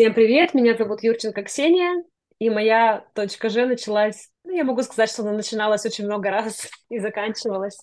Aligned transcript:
Всем 0.00 0.14
привет, 0.14 0.54
меня 0.54 0.76
зовут 0.76 1.02
Юрченко 1.02 1.42
Ксения, 1.42 2.04
и 2.38 2.50
моя 2.50 3.04
точка 3.14 3.48
Ж 3.48 3.66
началась, 3.66 4.30
ну, 4.44 4.52
я 4.54 4.62
могу 4.62 4.80
сказать, 4.82 5.10
что 5.10 5.22
она 5.22 5.32
начиналась 5.32 5.84
очень 5.84 6.04
много 6.04 6.30
раз 6.30 6.68
и 6.88 7.00
заканчивалась. 7.00 7.76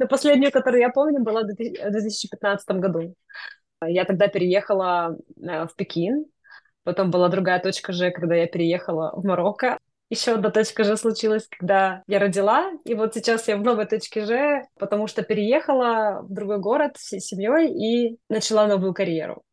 Но 0.00 0.08
последнюю, 0.08 0.50
которую 0.50 0.80
я 0.80 0.88
помню, 0.88 1.22
была 1.22 1.42
в 1.42 1.46
2015 1.46 2.68
году. 2.70 3.14
Я 3.86 4.04
тогда 4.04 4.26
переехала 4.26 5.16
э, 5.40 5.66
в 5.68 5.76
Пекин, 5.76 6.24
потом 6.82 7.12
была 7.12 7.28
другая 7.28 7.60
точка 7.60 7.92
Ж, 7.92 8.10
когда 8.10 8.34
я 8.34 8.48
переехала 8.48 9.12
в 9.14 9.24
Марокко. 9.24 9.78
Еще 10.08 10.32
одна 10.32 10.50
точка 10.50 10.82
Ж 10.82 10.96
случилась, 10.96 11.46
когда 11.56 12.02
я 12.08 12.18
родила, 12.18 12.72
и 12.84 12.94
вот 12.94 13.14
сейчас 13.14 13.46
я 13.46 13.56
в 13.56 13.62
новой 13.62 13.86
точке 13.86 14.24
Ж, 14.24 14.64
потому 14.76 15.06
что 15.06 15.22
переехала 15.22 16.22
в 16.22 16.34
другой 16.34 16.58
город 16.58 16.96
с 16.96 17.16
семьей 17.20 17.70
и 17.70 18.18
начала 18.28 18.66
новую 18.66 18.92
карьеру. 18.92 19.44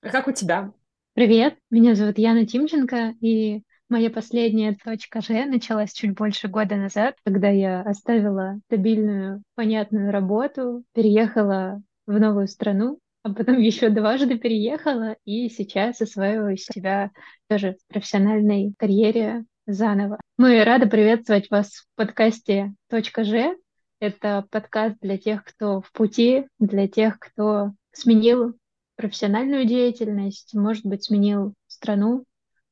А 0.00 0.10
как 0.10 0.28
у 0.28 0.32
тебя? 0.32 0.72
Привет, 1.14 1.56
меня 1.70 1.94
зовут 1.94 2.18
Яна 2.18 2.44
Тимченко, 2.44 3.14
и 3.20 3.62
моя 3.88 4.10
последняя 4.10 4.74
точка 4.74 5.20
Ж 5.20 5.46
началась 5.46 5.92
чуть 5.92 6.16
больше 6.16 6.48
года 6.48 6.74
назад, 6.74 7.14
когда 7.24 7.50
я 7.50 7.82
оставила 7.82 8.58
стабильную, 8.66 9.44
понятную 9.54 10.10
работу, 10.10 10.82
переехала 10.92 11.80
в 12.08 12.18
новую 12.18 12.48
страну, 12.48 12.98
а 13.22 13.32
потом 13.32 13.58
еще 13.60 13.90
дважды 13.90 14.36
переехала, 14.38 15.14
и 15.24 15.48
сейчас 15.50 16.00
осваиваю 16.00 16.56
себя 16.56 17.12
тоже 17.48 17.74
в 17.74 17.92
профессиональной 17.92 18.74
карьере 18.76 19.44
заново. 19.68 20.18
Мы 20.36 20.64
рады 20.64 20.88
приветствовать 20.88 21.48
вас 21.48 21.74
в 21.74 21.86
подкасте 21.94 22.74
«Точка 22.90 23.22
Ж». 23.22 23.54
Это 24.00 24.44
подкаст 24.50 24.96
для 25.00 25.16
тех, 25.16 25.44
кто 25.44 25.80
в 25.80 25.92
пути, 25.92 26.48
для 26.58 26.88
тех, 26.88 27.20
кто 27.20 27.70
сменил 27.92 28.56
профессиональную 28.96 29.64
деятельность, 29.64 30.54
может 30.54 30.84
быть, 30.84 31.04
сменил 31.04 31.54
страну, 31.66 32.24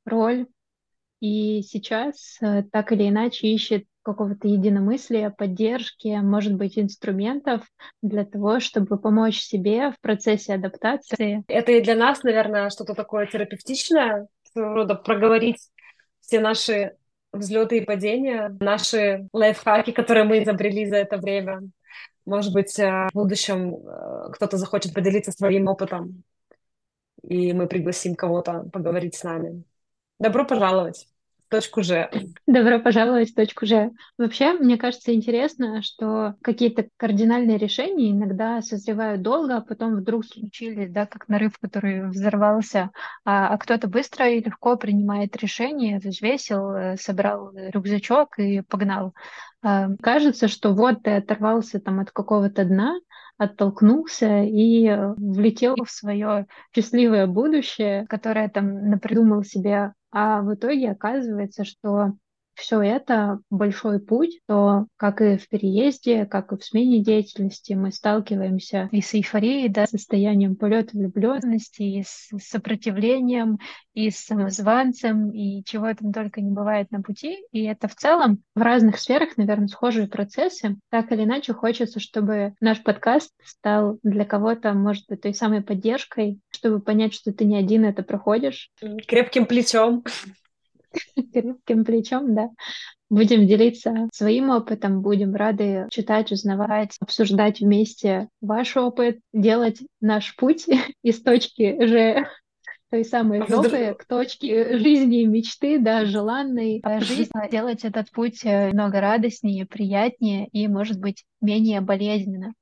роль, 0.05 0.47
и 1.20 1.62
сейчас 1.62 2.39
э, 2.41 2.64
так 2.73 2.91
или 2.91 3.09
иначе 3.09 3.47
ищет 3.47 3.84
какого-то 4.03 4.48
единомыслия, 4.48 5.31
поддержки, 5.31 6.09
может 6.20 6.55
быть, 6.55 6.77
инструментов 6.77 7.62
для 8.03 8.25
того, 8.25 8.59
чтобы 8.59 8.98
помочь 8.98 9.39
себе 9.39 9.92
в 9.92 10.01
процессе 10.01 10.55
адаптации. 10.55 11.45
Это 11.47 11.73
и 11.73 11.81
для 11.81 11.95
нас, 11.95 12.25
наверное, 12.25 12.70
что-то 12.70 12.95
такое 12.95 13.27
терапевтичное, 13.27 14.27
своего 14.53 14.75
рода 14.75 14.97
проговорить 14.97 15.59
все 16.20 16.41
наши 16.41 16.97
взлеты 17.33 17.79
и 17.79 17.84
падения, 17.84 18.55
наши 18.61 19.29
лайфхаки, 19.33 19.92
которые 19.92 20.25
мы 20.25 20.42
изобрели 20.42 20.86
за 20.86 20.97
это 20.97 21.19
время. 21.19 21.61
Может 22.25 22.53
быть, 22.53 22.78
э, 22.78 23.09
в 23.12 23.15
будущем 23.15 23.75
э, 23.75 24.31
кто-то 24.33 24.56
захочет 24.56 24.95
поделиться 24.95 25.33
своим 25.33 25.67
опытом, 25.69 26.23
и 27.23 27.53
мы 27.53 27.67
пригласим 27.67 28.14
кого-то 28.14 28.69
поговорить 28.73 29.14
с 29.14 29.25
нами. 29.25 29.64
Добро 30.19 30.47
пожаловать 30.47 31.09
точку 31.53 31.83
Ж. 31.83 32.08
Добро 32.47 32.81
пожаловать 32.81 33.31
в 33.31 33.34
точку 33.34 33.67
Ж. 33.67 33.91
Вообще, 34.17 34.55
мне 34.55 34.78
кажется 34.78 35.14
интересно, 35.14 35.83
что 35.83 36.34
какие-то 36.42 36.89
кардинальные 36.97 37.58
решения 37.58 38.11
иногда 38.11 38.62
созревают 38.62 39.20
долго, 39.20 39.58
а 39.58 39.61
потом 39.61 39.97
вдруг 39.97 40.25
случились, 40.25 40.91
да, 40.91 41.05
как 41.05 41.28
нарыв, 41.28 41.58
который 41.61 42.08
взорвался, 42.08 42.91
а, 43.27 43.48
а 43.48 43.58
кто-то 43.58 43.86
быстро 43.86 44.30
и 44.30 44.42
легко 44.42 44.77
принимает 44.77 45.36
решение, 45.36 45.98
взвесил, 45.98 46.70
э, 46.70 46.97
собрал 46.97 47.53
рюкзачок 47.55 48.39
и 48.39 48.62
погнал. 48.62 49.12
А, 49.62 49.89
кажется, 50.00 50.48
что 50.48 50.73
вот 50.73 51.03
ты 51.03 51.11
оторвался 51.11 51.80
там 51.80 52.00
от 52.00 52.11
какого-то 52.12 52.64
дна, 52.64 52.95
оттолкнулся 53.36 54.42
и 54.42 54.86
э, 54.86 55.13
влетел 55.19 55.77
в 55.84 55.90
свое 55.90 56.46
счастливое 56.74 57.27
будущее, 57.27 58.07
которое 58.07 58.48
там 58.48 58.89
напридумал 58.89 59.42
себе, 59.42 59.92
а 60.12 60.42
в 60.42 60.55
итоге 60.55 60.90
оказывается, 60.92 61.64
что 61.64 62.12
все 62.55 62.80
это 62.80 63.40
большой 63.51 64.01
путь, 64.01 64.40
то 64.46 64.86
как 64.96 65.20
и 65.20 65.36
в 65.36 65.48
переезде, 65.48 66.27
как 66.27 66.52
и 66.52 66.57
в 66.57 66.64
смене 66.64 67.02
деятельности 67.02 67.73
мы 67.73 67.92
сталкиваемся 67.92 68.89
и 68.92 69.01
с 69.01 69.14
эйфорией, 69.14 69.68
да, 69.68 69.86
состоянием 69.86 70.57
полета 70.57 70.96
влюбленности, 70.96 71.83
и 71.83 72.02
с 72.02 72.30
сопротивлением, 72.39 73.58
и 73.95 74.11
с 74.11 74.18
самозванцем, 74.18 75.30
и 75.30 75.64
чего 75.64 75.92
там 75.95 76.13
только 76.13 76.40
не 76.40 76.51
бывает 76.51 76.90
на 76.90 77.02
пути. 77.02 77.45
И 77.52 77.64
это 77.64 77.89
в 77.89 77.95
целом 77.95 78.42
в 78.55 78.61
разных 78.61 78.98
сферах, 78.98 79.36
наверное, 79.36 79.69
схожие 79.69 80.07
процессы. 80.07 80.77
Так 80.90 81.13
или 81.13 81.24
иначе, 81.24 81.52
хочется, 81.52 82.01
чтобы 82.01 82.55
наш 82.61 82.83
подкаст 82.83 83.33
стал 83.45 83.98
для 84.02 84.24
кого-то, 84.24 84.73
может 84.73 85.05
быть, 85.08 85.23
той 85.23 85.34
самой 85.34 85.63
поддержкой, 85.63 86.40
чтобы 86.51 86.80
понять, 86.80 87.14
что 87.14 87.33
ты 87.33 87.45
не 87.45 87.57
один 87.57 87.84
это 87.84 88.02
проходишь. 88.02 88.70
Крепким 89.07 89.46
плечом 89.46 90.05
крепким 91.33 91.85
плечом, 91.85 92.35
да. 92.35 92.51
Будем 93.11 93.47
делиться 93.47 94.08
своим 94.13 94.51
опытом, 94.51 95.03
будем 95.03 95.35
рады 95.35 95.86
читать, 95.91 96.33
узнавать, 96.33 96.97
обсуждать 97.01 97.61
вместе 97.61 98.29
ваш 98.41 98.77
опыт, 98.77 99.19
делать 99.33 99.81
наш 100.01 100.35
путь 100.36 100.67
из 101.02 101.23
точки 101.23 101.86
Ж 101.86 102.27
той 102.92 103.07
самой 103.07 103.47
жопы 103.48 103.97
к 103.98 104.05
точке 104.05 104.77
жизни 104.77 105.23
и 105.23 105.27
мечты, 105.27 105.79
да, 105.79 106.05
желанной 106.05 106.83
жизни, 107.01 107.51
делать 107.51 107.85
этот 107.85 108.11
путь 108.11 108.45
э, 108.45 108.70
много 108.70 109.01
радостнее, 109.01 109.64
приятнее 109.64 110.47
и, 110.48 110.69
может 110.69 111.01
быть, 111.01 111.25
менее 111.41 111.81
болезненно. 111.81 112.52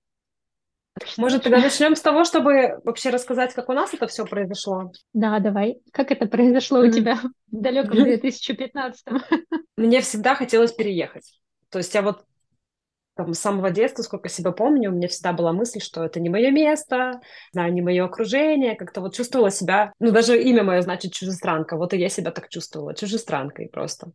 Может, 1.17 1.45
тогда 1.45 1.59
начнем 1.59 1.97
с 1.97 2.01
того, 2.01 2.25
чтобы 2.25 2.81
вообще 2.85 3.11
рассказать, 3.11 3.55
как 3.55 3.69
у 3.69 3.73
нас 3.73 3.95
это 3.95 4.07
все 4.07 4.25
произошло? 4.25 4.93
Да, 5.13 5.39
давай. 5.41 5.81
Как 5.93 6.11
это 6.11 6.27
произошло 6.27 6.81
у 6.81 6.91
тебя 6.91 7.19
в 7.51 7.61
далеком 7.61 7.97
2015 7.97 9.07
Мне 9.77 10.01
всегда 10.01 10.35
хотелось 10.35 10.73
переехать. 10.73 11.41
То 11.71 11.79
есть 11.79 11.95
я 11.95 12.03
вот 12.03 12.25
там, 13.17 13.35
с 13.35 13.39
самого 13.39 13.71
детства, 13.71 14.03
сколько 14.03 14.29
себя 14.29 14.51
помню, 14.53 14.91
у 14.91 14.95
меня 14.95 15.09
всегда 15.09 15.33
была 15.33 15.53
мысль, 15.53 15.81
что 15.81 16.05
это 16.05 16.21
не 16.21 16.31
мое 16.31 16.51
место, 16.51 17.21
да, 17.53 17.69
не 17.69 17.83
мое 17.83 18.05
окружение, 18.05 18.77
как-то 18.77 19.01
вот 19.01 19.15
чувствовала 19.15 19.51
себя, 19.51 19.93
ну, 20.01 20.11
даже 20.11 20.41
имя 20.41 20.63
мое 20.63 20.81
значит 20.81 21.13
чужестранка, 21.13 21.77
вот 21.77 21.93
и 21.93 21.99
я 21.99 22.09
себя 22.09 22.31
так 22.31 22.49
чувствовала, 22.49 22.95
чужестранкой 22.95 23.69
просто. 23.69 24.13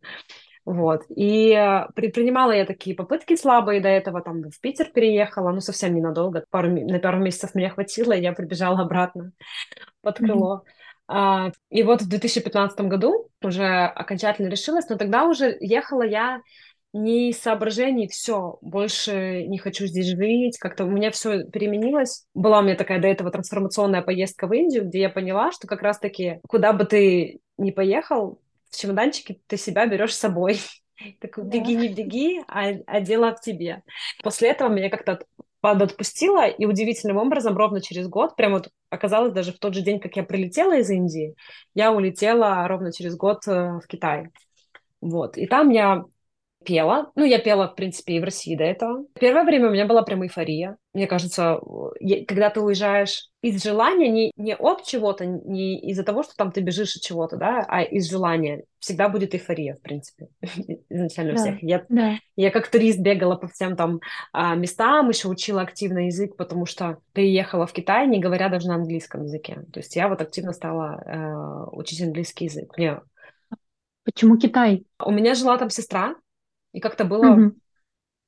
Вот. 0.66 1.04
И 1.14 1.52
э, 1.52 1.86
предпринимала 1.94 2.50
я 2.50 2.66
такие 2.66 2.96
попытки 2.96 3.36
слабые 3.36 3.80
до 3.80 3.88
этого, 3.88 4.20
там, 4.20 4.42
в 4.50 4.60
Питер 4.60 4.90
переехала, 4.92 5.52
ну, 5.52 5.60
совсем 5.60 5.94
ненадолго, 5.94 6.44
пару, 6.50 6.68
на 6.68 6.98
пару 6.98 7.18
месяцев 7.18 7.54
меня 7.54 7.70
хватило, 7.70 8.12
и 8.12 8.20
я 8.20 8.32
прибежала 8.32 8.80
обратно 8.80 9.30
под 10.02 10.18
крыло. 10.18 10.64
Mm-hmm. 11.08 11.52
И 11.70 11.82
вот 11.84 12.02
в 12.02 12.08
2015 12.08 12.80
году 12.80 13.28
уже 13.40 13.64
окончательно 13.64 14.48
решилась, 14.48 14.88
но 14.88 14.96
тогда 14.96 15.26
уже 15.26 15.56
ехала 15.60 16.02
я 16.02 16.40
не 16.92 17.30
из 17.30 17.38
соображений, 17.38 18.08
все, 18.08 18.58
больше 18.60 19.44
не 19.46 19.58
хочу 19.58 19.86
здесь 19.86 20.06
жить, 20.06 20.58
как-то 20.58 20.84
у 20.84 20.90
меня 20.90 21.12
все 21.12 21.44
переменилось. 21.44 22.26
Была 22.34 22.58
у 22.58 22.62
меня 22.62 22.74
такая 22.74 23.00
до 23.00 23.06
этого 23.06 23.30
трансформационная 23.30 24.02
поездка 24.02 24.48
в 24.48 24.52
Индию, 24.52 24.84
где 24.84 25.02
я 25.02 25.10
поняла, 25.10 25.52
что 25.52 25.68
как 25.68 25.82
раз-таки 25.82 26.40
куда 26.48 26.72
бы 26.72 26.86
ты 26.86 27.38
ни 27.56 27.70
поехал, 27.70 28.40
в 28.70 28.76
чемоданчике 28.76 29.40
ты 29.46 29.56
себя 29.56 29.86
берешь 29.86 30.14
с 30.14 30.20
собой. 30.20 30.58
Такой, 31.20 31.44
беги, 31.44 31.74
не 31.74 31.88
беги, 31.88 32.42
а, 32.48 32.70
а 32.86 33.00
дело 33.00 33.34
в 33.34 33.40
тебе. 33.40 33.82
После 34.22 34.50
этого 34.50 34.68
меня 34.68 34.90
как-то 34.90 35.20
подотпустило, 35.60 36.46
и 36.46 36.64
удивительным 36.64 37.16
образом 37.16 37.56
ровно 37.56 37.80
через 37.80 38.08
год, 38.08 38.36
прям 38.36 38.52
вот 38.52 38.70
оказалось 38.88 39.32
даже 39.32 39.52
в 39.52 39.58
тот 39.58 39.74
же 39.74 39.82
день, 39.82 39.98
как 39.98 40.16
я 40.16 40.22
прилетела 40.22 40.78
из 40.78 40.88
Индии, 40.90 41.34
я 41.74 41.92
улетела 41.92 42.68
ровно 42.68 42.92
через 42.92 43.16
год 43.16 43.46
э, 43.48 43.80
в 43.82 43.86
Китай. 43.88 44.28
Вот. 45.00 45.36
И 45.36 45.46
там 45.46 45.70
я 45.70 46.04
пела. 46.66 47.10
Ну, 47.14 47.24
я 47.24 47.38
пела, 47.38 47.68
в 47.68 47.74
принципе, 47.74 48.14
и 48.14 48.20
в 48.20 48.24
России 48.24 48.56
до 48.56 48.64
этого. 48.64 49.04
Первое 49.18 49.44
время 49.44 49.68
у 49.68 49.72
меня 49.72 49.86
была 49.86 50.02
прям 50.02 50.24
эйфория. 50.24 50.76
Мне 50.92 51.06
кажется, 51.06 51.60
когда 52.26 52.50
ты 52.50 52.60
уезжаешь 52.60 53.28
из 53.42 53.62
желания, 53.62 54.08
не, 54.08 54.32
не 54.36 54.56
от 54.56 54.84
чего-то, 54.84 55.24
не 55.24 55.78
из-за 55.90 56.02
того, 56.02 56.22
что 56.22 56.34
там 56.36 56.50
ты 56.50 56.62
бежишь 56.62 56.96
от 56.96 57.02
чего-то, 57.02 57.36
да, 57.36 57.64
а 57.68 57.82
из 57.82 58.10
желания. 58.10 58.64
Всегда 58.80 59.08
будет 59.08 59.34
эйфория, 59.34 59.74
в 59.74 59.82
принципе, 59.82 60.28
изначально 60.90 61.34
да, 61.34 61.38
всех. 61.38 61.62
Я, 61.62 61.84
да. 61.88 62.18
я 62.34 62.50
как 62.50 62.68
турист 62.68 62.98
бегала 62.98 63.36
по 63.36 63.48
всем 63.48 63.76
там 63.76 64.00
а, 64.32 64.54
местам, 64.54 65.08
еще 65.08 65.28
учила 65.28 65.62
активно 65.62 66.06
язык, 66.06 66.36
потому 66.36 66.66
что 66.66 66.98
приехала 67.12 67.66
в 67.66 67.72
Китай, 67.72 68.06
не 68.08 68.18
говоря 68.18 68.48
даже 68.48 68.68
на 68.68 68.74
английском 68.74 69.24
языке. 69.24 69.62
То 69.72 69.80
есть 69.80 69.94
я 69.94 70.08
вот 70.08 70.20
активно 70.20 70.52
стала 70.52 71.02
э, 71.04 71.76
учить 71.76 72.02
английский 72.02 72.46
язык. 72.46 72.76
Мне 72.76 73.00
Почему 74.06 74.38
Китай? 74.38 74.86
У 75.04 75.10
меня 75.10 75.34
жила 75.34 75.58
там 75.58 75.68
сестра, 75.68 76.14
и 76.76 76.80
как-то 76.80 77.06
было 77.06 77.30
угу. 77.30 77.56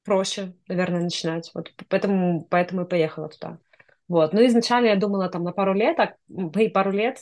проще, 0.05 0.55
наверное, 0.69 1.03
начинать. 1.03 1.51
Вот 1.53 1.71
поэтому, 1.91 2.47
поэтому 2.49 2.83
и 2.83 2.89
поехала 2.89 3.29
туда. 3.29 3.59
Вот. 4.09 4.33
Ну, 4.33 4.45
изначально 4.47 4.87
я 4.87 4.97
думала 4.97 5.29
там 5.29 5.45
на 5.45 5.53
пару 5.53 5.75
лет, 5.75 6.01
а 6.01 6.17
пару 6.71 6.91
лет 6.91 7.19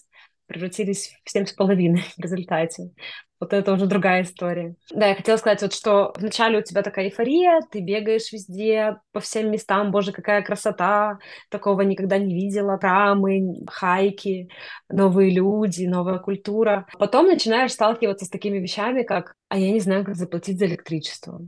превратились 0.47 1.17
в 1.25 1.31
семь 1.31 1.47
с 1.47 1.53
половиной 1.53 2.05
в 2.17 2.21
результате. 2.21 2.91
Вот 3.39 3.53
это 3.53 3.73
уже 3.73 3.87
другая 3.87 4.23
история. 4.23 4.77
Да, 4.91 5.09
я 5.09 5.15
хотела 5.15 5.37
сказать, 5.37 5.61
вот 5.61 5.75
что 5.75 6.15
вначале 6.17 6.59
у 6.59 6.63
тебя 6.63 6.83
такая 6.83 7.07
эйфория, 7.07 7.61
ты 7.71 7.81
бегаешь 7.81 8.33
везде, 8.33 8.97
по 9.13 9.21
всем 9.21 9.51
местам, 9.51 9.91
боже, 9.91 10.13
какая 10.13 10.41
красота, 10.41 11.19
такого 11.51 11.83
никогда 11.83 12.17
не 12.17 12.35
видела, 12.35 12.79
храмы, 12.79 13.57
хайки, 13.69 14.49
новые 14.89 15.31
люди, 15.31 15.85
новая 15.85 16.19
культура. 16.19 16.87
Потом 16.99 17.27
начинаешь 17.27 17.73
сталкиваться 17.73 18.25
с 18.25 18.31
такими 18.31 18.59
вещами, 18.59 19.03
как, 19.03 19.35
а 19.51 19.59
я 19.59 19.71
не 19.71 19.81
знаю, 19.81 20.05
как 20.07 20.17
заплатить 20.17 20.59
за 20.59 20.65
электричество. 20.65 21.41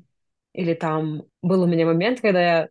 Или 0.53 0.75
там 0.75 1.23
был 1.41 1.63
у 1.63 1.67
меня 1.67 1.87
момент, 1.87 2.21
когда 2.21 2.43
я 2.43 2.69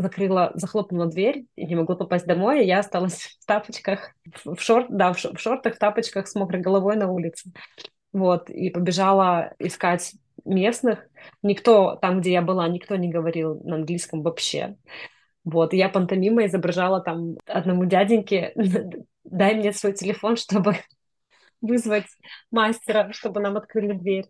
закрыла, 0.00 0.52
захлопнула 0.54 1.06
дверь 1.06 1.46
и 1.56 1.66
не 1.66 1.76
могла 1.76 1.96
попасть 1.96 2.26
домой, 2.26 2.62
и 2.62 2.66
я 2.66 2.80
осталась 2.80 3.22
в 3.40 3.46
тапочках, 3.46 4.14
в, 4.44 4.58
шорт, 4.58 4.86
да, 4.90 5.12
в, 5.12 5.18
шортах, 5.18 5.76
в 5.76 5.78
тапочках 5.78 6.28
с 6.28 6.34
мокрой 6.34 6.60
головой 6.60 6.96
на 6.96 7.10
улице. 7.10 7.50
Вот, 8.12 8.50
и 8.50 8.70
побежала 8.70 9.54
искать 9.58 10.14
местных. 10.44 11.06
Никто, 11.42 11.96
там, 11.96 12.20
где 12.20 12.32
я 12.32 12.42
была, 12.42 12.66
никто 12.68 12.96
не 12.96 13.08
говорил 13.08 13.60
на 13.62 13.76
английском 13.76 14.22
вообще. 14.22 14.76
Вот, 15.44 15.72
я 15.72 15.88
пантомимо 15.88 16.44
изображала 16.46 17.00
там 17.00 17.36
одному 17.46 17.84
дяденьке, 17.84 18.52
дай 19.24 19.54
мне 19.54 19.72
свой 19.72 19.92
телефон, 19.92 20.36
чтобы 20.36 20.76
вызвать 21.60 22.06
мастера, 22.50 23.12
чтобы 23.12 23.40
нам 23.40 23.56
открыли 23.56 23.92
дверь. 23.92 24.26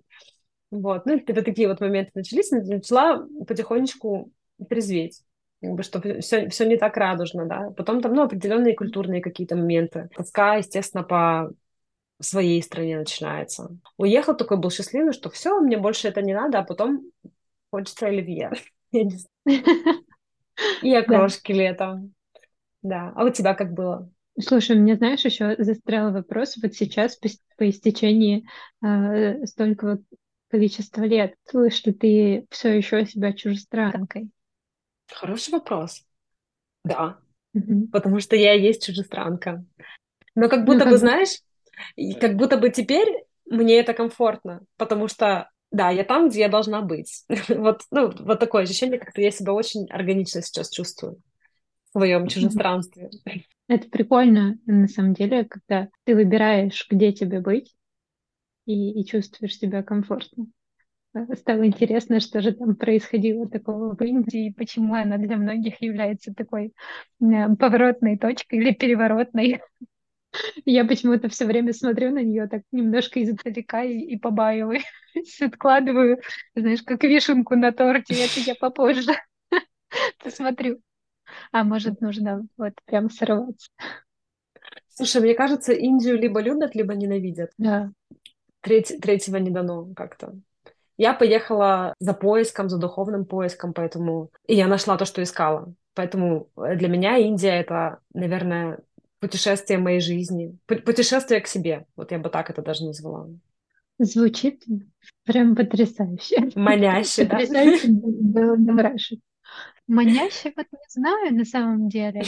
Вот, 0.71 1.05
ну, 1.07 1.17
это 1.17 1.43
такие 1.43 1.69
вот 1.69 1.81
моменты 1.81 2.13
начались, 2.15 2.51
начала 2.51 3.27
потихонечку 3.47 4.31
трезветь 4.69 5.23
как 5.61 5.73
бы, 5.73 5.83
что 5.83 6.01
все, 6.21 6.49
все 6.49 6.67
не 6.67 6.77
так 6.77 6.97
радужно, 6.97 7.47
да. 7.47 7.71
Потом 7.77 8.01
там, 8.01 8.15
ну, 8.15 8.23
определенные 8.23 8.75
культурные 8.75 9.21
какие-то 9.21 9.57
моменты. 9.57 10.09
Тоска, 10.17 10.57
естественно, 10.57 11.03
по 11.03 11.53
своей 12.21 12.63
стране 12.63 12.99
начинается. 12.99 13.77
Уехал 13.97 14.37
такой, 14.37 14.59
был 14.59 14.71
счастливый, 14.71 15.13
что 15.13 15.31
все, 15.31 15.61
мне 15.61 15.79
больше 15.79 16.09
это 16.09 16.23
не 16.23 16.35
надо, 16.35 16.59
а 16.59 16.65
потом 16.65 17.03
хочется 17.71 18.07
оливье. 18.07 18.53
И 20.83 20.95
окрошки 20.95 21.53
летом. 21.53 22.15
Да. 22.83 23.13
А 23.15 23.25
у 23.25 23.31
тебя 23.31 23.55
как 23.55 23.73
было? 23.73 24.11
Слушай, 24.39 24.77
мне, 24.77 24.97
знаешь, 24.97 25.25
еще 25.25 25.55
застрял 25.59 26.13
вопрос 26.13 26.57
вот 26.63 26.75
сейчас, 26.75 27.17
по, 27.17 27.29
по 27.57 27.69
истечении 27.69 28.47
э, 28.83 29.45
столько 29.47 29.91
вот 29.91 30.01
количества 30.49 31.03
лет, 31.05 31.35
что 31.47 31.93
ты 31.93 32.47
все 32.51 32.77
еще 32.77 33.05
себя 33.07 33.33
чужестранкой. 33.33 34.31
Хороший 35.13 35.53
вопрос. 35.53 36.05
Да, 36.85 37.19
угу. 37.55 37.89
потому 37.93 38.21
что 38.21 38.37
я 38.37 38.55
есть 38.55 38.85
чужестранка. 38.85 39.65
Но 40.35 40.49
как 40.49 40.61
ну, 40.61 40.67
будто 40.67 40.79
ну, 40.79 40.85
как... 40.85 40.93
бы, 40.93 40.99
знаешь, 40.99 41.41
как 42.21 42.37
будто 42.37 42.57
бы 42.57 42.71
теперь 42.71 43.25
мне 43.47 43.79
это 43.79 43.95
комфортно, 43.95 44.63
потому 44.77 45.09
что, 45.09 45.51
да, 45.71 45.91
я 45.91 46.05
там, 46.05 46.29
где 46.29 46.41
я 46.41 46.49
должна 46.49 46.83
быть. 46.83 47.25
вот, 47.49 47.83
ну, 47.91 48.11
вот 48.11 48.41
такое 48.41 48.63
ощущение, 48.63 48.99
как-то 48.99 49.21
я 49.21 49.31
себя 49.31 49.53
очень 49.53 49.87
органично 49.91 50.43
сейчас 50.43 50.71
чувствую 50.71 51.21
в 51.89 51.99
своем 51.99 52.29
чужестранстве. 52.29 53.11
Это 53.69 53.89
прикольно, 53.89 54.59
на 54.67 54.89
самом 54.89 55.15
деле, 55.15 55.45
когда 55.45 55.89
ты 56.05 56.15
выбираешь, 56.15 56.87
где 56.89 57.13
тебе 57.13 57.41
быть, 57.41 57.75
и, 58.67 59.01
и 59.01 59.05
чувствуешь 59.05 59.59
себя 59.59 59.83
комфортно. 59.83 60.47
Стало 61.35 61.67
интересно, 61.67 62.21
что 62.21 62.41
же 62.41 62.53
там 62.53 62.77
происходило 62.77 63.49
такого 63.49 63.97
в 63.97 64.01
Индии, 64.03 64.47
и 64.47 64.53
почему 64.53 64.95
она 64.95 65.19
для 65.19 65.37
многих 65.37 65.83
является 65.83 66.33
такой 66.33 66.73
поворотной 67.19 68.17
точкой 68.17 68.61
или 68.61 68.73
переворотной. 68.73 69.61
Я 70.65 70.85
почему-то 70.85 71.29
все 71.29 71.47
время 71.47 71.73
смотрю 71.73 72.13
на 72.13 72.23
нее 72.23 72.47
так 72.47 72.63
немножко 72.71 73.21
издалека 73.23 73.83
и, 73.83 73.99
и 73.99 74.19
побаиваюсь, 74.19 74.85
откладываю, 75.41 76.21
знаешь, 76.55 76.83
как 76.83 77.03
вишенку 77.03 77.57
на 77.57 77.73
торте, 77.73 78.15
это 78.15 78.39
я 78.41 78.55
попозже 78.55 79.13
посмотрю. 80.23 80.81
А 81.51 81.65
может, 81.65 82.01
нужно 82.01 82.47
вот 82.57 82.75
прям 82.85 83.11
сорваться. 83.11 83.69
Слушай, 84.89 85.23
мне 85.23 85.35
кажется, 85.35 85.73
Индию 85.73 86.19
либо 86.19 86.41
любят, 86.41 86.75
либо 86.77 86.95
ненавидят. 86.95 87.51
Да. 87.59 87.91
Треть, 88.61 89.01
третьего 89.01 89.37
не 89.39 89.51
дано 89.51 89.89
как-то. 89.97 90.35
Я 91.01 91.15
поехала 91.15 91.95
за 91.99 92.13
поиском, 92.13 92.69
за 92.69 92.77
духовным 92.77 93.25
поиском, 93.25 93.73
поэтому... 93.73 94.31
И 94.47 94.55
я 94.55 94.69
нашла 94.69 94.99
то, 94.99 95.07
что 95.07 95.23
искала. 95.23 95.73
Поэтому 95.95 96.51
для 96.57 96.89
меня 96.89 97.17
Индия— 97.17 97.59
это, 97.61 98.01
наверное, 98.13 98.81
путешествие 99.19 99.79
моей 99.79 100.01
жизни. 100.01 100.59
Путешествие 100.67 101.41
к 101.41 101.47
себе. 101.47 101.87
Вот 101.97 102.13
я 102.13 102.19
бы 102.19 102.29
так 102.29 102.51
это 102.51 102.61
даже 102.61 102.85
назвала. 102.85 103.29
Звучит 103.99 104.63
прям 105.25 105.57
потрясающе. 105.57 106.51
Маняще, 106.55 107.25
да? 107.25 107.39
Потрясающе, 107.39 109.19
Маняще 109.87 110.53
вот 110.55 110.67
не 110.71 110.87
знаю 110.91 111.35
на 111.35 111.47
самом 111.47 111.89
деле 111.89 112.25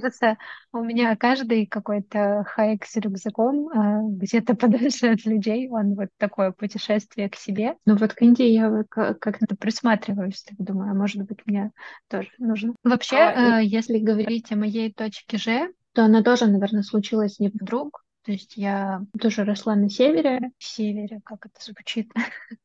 кажется, 0.00 0.36
у 0.72 0.82
меня 0.82 1.16
каждый 1.16 1.66
какой-то 1.66 2.44
хайк 2.46 2.84
с 2.84 2.96
рюкзаком 2.96 3.68
а, 3.68 4.02
где-то 4.02 4.54
подальше 4.56 5.06
от 5.06 5.24
людей, 5.24 5.68
он 5.70 5.94
вот 5.94 6.08
такое 6.18 6.52
путешествие 6.52 7.30
к 7.30 7.36
себе. 7.36 7.76
Но 7.86 7.96
вот 7.96 8.12
к 8.12 8.22
Индии 8.22 8.46
я 8.46 8.84
как-то 8.88 9.56
присматриваюсь, 9.56 10.42
так 10.42 10.58
думаю, 10.58 10.90
а 10.90 10.94
может 10.94 11.22
быть, 11.22 11.38
мне 11.46 11.72
тоже 12.08 12.30
нужно. 12.38 12.74
Вообще, 12.84 13.16
а, 13.16 13.60
и... 13.60 13.66
если 13.66 13.98
говорить 13.98 14.52
о 14.52 14.56
моей 14.56 14.92
точке 14.92 15.38
Ж, 15.38 15.72
то 15.92 16.04
она 16.04 16.22
тоже, 16.22 16.46
наверное, 16.46 16.82
случилась 16.82 17.38
не 17.38 17.48
вдруг. 17.48 18.04
То 18.24 18.32
есть 18.32 18.56
я 18.56 19.02
тоже 19.20 19.44
росла 19.44 19.76
на 19.76 19.88
севере. 19.88 20.50
Севере, 20.58 21.20
как 21.24 21.46
это 21.46 21.64
звучит? 21.64 22.10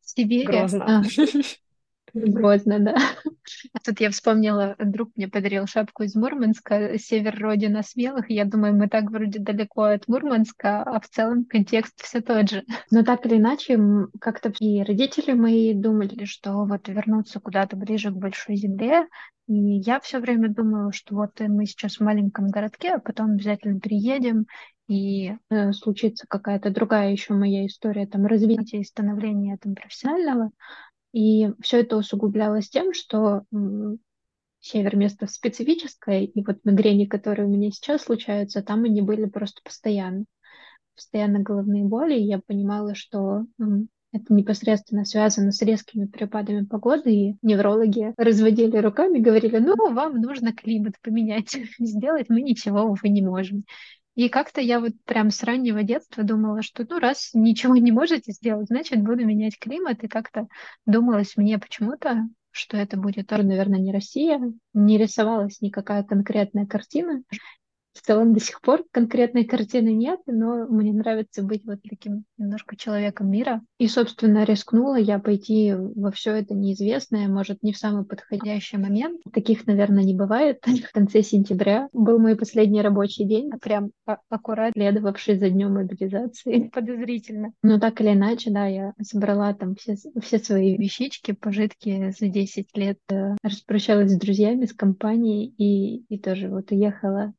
Сибири. 0.00 0.46
Грозно. 0.46 1.04
Грозно, 2.14 2.78
да. 2.78 2.96
А 3.72 3.78
тут 3.84 4.00
я 4.00 4.10
вспомнила, 4.10 4.76
друг 4.78 5.10
мне 5.16 5.28
подарил 5.28 5.66
шапку 5.66 6.02
из 6.02 6.14
Мурманска, 6.14 6.98
север 6.98 7.38
родина 7.40 7.82
смелых. 7.82 8.30
Я 8.30 8.44
думаю, 8.44 8.74
мы 8.74 8.88
так 8.88 9.10
вроде 9.10 9.38
далеко 9.38 9.82
от 9.82 10.08
Мурманска, 10.08 10.82
а 10.82 11.00
в 11.00 11.08
целом 11.08 11.44
контекст 11.44 12.00
все 12.02 12.20
тот 12.20 12.50
же. 12.50 12.64
Но 12.90 13.02
так 13.02 13.26
или 13.26 13.36
иначе, 13.36 13.78
как-то 14.20 14.52
и 14.58 14.82
родители 14.82 15.32
мои 15.32 15.74
думали, 15.74 16.24
что 16.24 16.64
вот 16.64 16.88
вернуться 16.88 17.40
куда-то 17.40 17.76
ближе 17.76 18.10
к 18.10 18.16
большой 18.16 18.56
земле. 18.56 19.06
И 19.48 19.54
я 19.54 19.98
все 20.00 20.20
время 20.20 20.48
думала, 20.48 20.92
что 20.92 21.16
вот 21.16 21.40
мы 21.40 21.66
сейчас 21.66 21.96
в 21.96 22.00
маленьком 22.00 22.48
городке, 22.50 22.94
а 22.94 23.00
потом 23.00 23.32
обязательно 23.32 23.80
приедем, 23.80 24.46
и 24.90 25.36
э, 25.50 25.72
случится 25.72 26.26
какая-то 26.28 26.70
другая 26.70 27.12
еще 27.12 27.34
моя 27.34 27.64
история 27.64 28.06
там 28.06 28.26
развития 28.26 28.80
и 28.80 28.84
становления 28.84 29.56
там 29.60 29.76
профессионального. 29.76 30.50
И 31.12 31.48
все 31.60 31.80
это 31.80 31.96
усугублялось 31.96 32.68
тем, 32.68 32.92
что 32.92 33.44
север 34.60 34.96
место 34.96 35.26
специфическое, 35.26 36.22
и 36.22 36.44
вот 36.44 36.58
мигрени, 36.64 37.06
которые 37.06 37.48
у 37.48 37.50
меня 37.50 37.70
сейчас 37.70 38.02
случаются, 38.02 38.62
там 38.62 38.84
они 38.84 39.02
были 39.02 39.24
просто 39.24 39.60
постоянно. 39.64 40.24
Постоянно 40.94 41.40
головные 41.40 41.84
боли, 41.84 42.14
и 42.14 42.24
я 42.24 42.40
понимала, 42.46 42.94
что 42.94 43.46
это 44.12 44.34
непосредственно 44.34 45.04
связано 45.04 45.52
с 45.52 45.62
резкими 45.62 46.06
перепадами 46.06 46.64
погоды, 46.64 47.14
и 47.14 47.36
неврологи 47.42 48.12
разводили 48.16 48.76
руками, 48.76 49.20
говорили, 49.20 49.58
ну, 49.58 49.74
вам 49.92 50.20
нужно 50.20 50.52
климат 50.52 50.94
поменять, 51.00 51.56
сделать 51.78 52.26
мы 52.28 52.42
ничего, 52.42 52.82
увы, 52.82 53.08
не 53.08 53.22
можем. 53.22 53.64
И 54.20 54.28
как-то 54.28 54.60
я 54.60 54.80
вот 54.80 54.92
прям 55.06 55.30
с 55.30 55.42
раннего 55.44 55.82
детства 55.82 56.22
думала, 56.22 56.60
что 56.60 56.84
ну 56.86 56.98
раз 56.98 57.30
ничего 57.32 57.74
не 57.76 57.90
можете 57.90 58.32
сделать, 58.32 58.66
значит 58.66 59.02
буду 59.02 59.24
менять 59.24 59.58
климат. 59.58 60.04
И 60.04 60.08
как-то 60.08 60.46
думалось 60.84 61.38
мне 61.38 61.58
почему-то, 61.58 62.28
что 62.50 62.76
это 62.76 62.98
будет 62.98 63.28
тоже, 63.28 63.44
наверное, 63.44 63.80
не 63.80 63.94
Россия. 63.94 64.38
Не 64.74 64.98
рисовалась 64.98 65.62
никакая 65.62 66.04
конкретная 66.04 66.66
картина 66.66 67.22
в 67.92 68.02
целом 68.02 68.32
до 68.32 68.40
сих 68.40 68.60
пор 68.60 68.84
конкретной 68.90 69.44
картины 69.44 69.90
нет, 69.90 70.20
но 70.26 70.66
мне 70.68 70.92
нравится 70.92 71.42
быть 71.42 71.64
вот 71.64 71.78
таким 71.88 72.24
немножко 72.38 72.76
человеком 72.76 73.30
мира. 73.30 73.62
И, 73.78 73.88
собственно, 73.88 74.44
рискнула 74.44 74.96
я 74.96 75.18
пойти 75.18 75.74
во 75.74 76.10
все 76.10 76.32
это 76.32 76.54
неизвестное, 76.54 77.28
может, 77.28 77.62
не 77.62 77.72
в 77.72 77.78
самый 77.78 78.04
подходящий 78.04 78.76
момент. 78.76 79.20
Таких, 79.32 79.66
наверное, 79.66 80.04
не 80.04 80.14
бывает. 80.14 80.60
В 80.90 80.92
конце 80.92 81.22
сентября 81.22 81.88
был 81.92 82.18
мой 82.18 82.36
последний 82.36 82.82
рабочий 82.82 83.24
день, 83.24 83.50
прям 83.60 83.90
аккурат 84.28 84.72
следовавший 84.72 85.38
за 85.38 85.50
днем 85.50 85.74
мобилизации. 85.74 86.68
Подозрительно. 86.72 87.52
Но 87.62 87.78
так 87.78 88.00
или 88.00 88.12
иначе, 88.12 88.50
да, 88.50 88.66
я 88.66 88.94
собрала 89.02 89.52
там 89.54 89.74
все, 89.74 89.96
все 90.20 90.38
свои 90.38 90.76
вещички, 90.76 91.32
пожитки 91.32 92.14
за 92.18 92.28
10 92.28 92.76
лет, 92.76 92.98
э, 93.10 93.36
распрощалась 93.42 94.12
с 94.12 94.18
друзьями, 94.18 94.66
с 94.66 94.72
компанией 94.72 95.54
и, 95.58 96.04
и 96.08 96.18
тоже 96.18 96.48
вот 96.48 96.70
уехала 96.70 97.34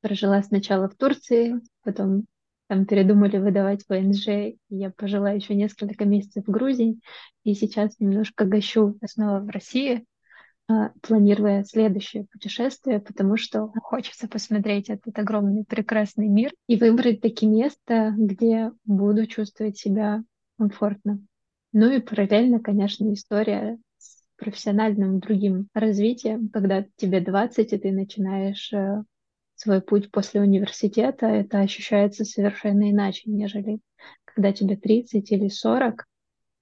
прожила 0.00 0.42
сначала 0.42 0.88
в 0.88 0.96
Турции, 0.96 1.60
потом 1.82 2.24
там 2.68 2.86
передумали 2.86 3.38
выдавать 3.38 3.84
ВНЖ, 3.88 4.54
я 4.68 4.90
пожила 4.90 5.32
еще 5.32 5.54
несколько 5.56 6.04
месяцев 6.04 6.44
в 6.46 6.50
Грузии, 6.50 7.00
и 7.42 7.54
сейчас 7.54 7.98
немножко 7.98 8.44
гощу 8.44 8.96
снова 9.04 9.40
в 9.40 9.48
России. 9.48 10.04
а, 10.68 10.92
планируя 11.02 11.64
следующее 11.64 12.26
путешествие, 12.30 13.00
потому 13.00 13.36
что 13.36 13.72
хочется 13.82 14.28
посмотреть 14.28 14.88
этот 14.88 15.18
огромный 15.18 15.64
прекрасный 15.64 16.28
мир 16.28 16.52
и 16.68 16.76
выбрать 16.76 17.20
такие 17.20 17.50
места, 17.50 18.14
где 18.16 18.70
буду 18.84 19.26
чувствовать 19.26 19.76
себя 19.76 20.22
комфортно. 20.56 21.20
Ну 21.72 21.90
и 21.90 22.00
параллельно, 22.00 22.60
конечно, 22.60 23.12
история 23.12 23.78
с 23.98 24.22
профессиональным 24.36 25.18
другим 25.18 25.66
развитием, 25.74 26.48
когда 26.48 26.84
тебе 26.94 27.20
20, 27.20 27.72
и 27.72 27.78
ты 27.78 27.90
начинаешь 27.90 28.72
э, 28.72 29.02
свой 29.60 29.82
путь 29.82 30.10
после 30.10 30.40
университета, 30.40 31.26
это 31.26 31.60
ощущается 31.60 32.24
совершенно 32.24 32.90
иначе, 32.90 33.30
нежели 33.30 33.78
когда 34.24 34.52
тебе 34.52 34.76
30 34.76 35.30
или 35.32 35.48
40, 35.48 36.06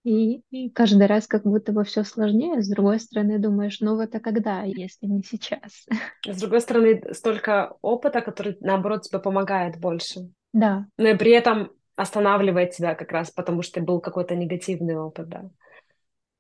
и, 0.05 0.41
и 0.51 0.71
каждый 0.71 1.07
раз 1.07 1.27
как 1.27 1.43
будто 1.43 1.73
бы 1.73 1.85
все 1.85 2.03
сложнее. 2.03 2.63
С 2.63 2.69
другой 2.69 2.99
стороны, 2.99 3.39
думаешь, 3.39 3.81
ну 3.81 3.95
вот 3.97 4.15
а 4.15 4.21
когда, 4.21 4.63
если 4.63 5.07
не 5.07 5.23
сейчас? 5.23 5.87
С 6.27 6.41
другой 6.41 6.61
стороны, 6.61 7.03
столько 7.13 7.77
опыта, 7.83 8.21
который, 8.21 8.57
наоборот, 8.61 9.03
тебе 9.03 9.19
помогает 9.19 9.79
больше. 9.79 10.31
Да. 10.53 10.87
Но 10.97 11.09
и 11.09 11.17
при 11.17 11.33
этом 11.33 11.71
останавливает 11.95 12.71
тебя 12.73 12.95
как 12.95 13.13
раз, 13.13 13.31
потому 13.31 13.63
что 13.63 13.81
был 13.81 14.01
какой-то 14.01 14.35
негативный 14.35 14.97
опыт, 14.97 15.29
да. 15.29 15.51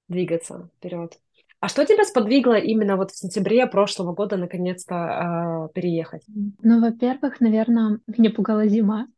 Двигаться 0.09 0.71
вперед. 0.77 1.19
А 1.61 1.69
что 1.69 1.85
тебя 1.85 2.05
сподвигло 2.05 2.57
именно 2.57 2.97
вот 2.97 3.11
в 3.11 3.17
сентябре 3.17 3.67
прошлого 3.67 4.13
года 4.13 4.37
наконец-то 4.37 5.69
э, 5.71 5.75
переехать? 5.75 6.23
Ну, 6.63 6.81
во-первых, 6.81 7.41
наверное, 7.41 7.99
меня 8.07 8.31
пугала 8.31 8.67
зима. 8.69 9.09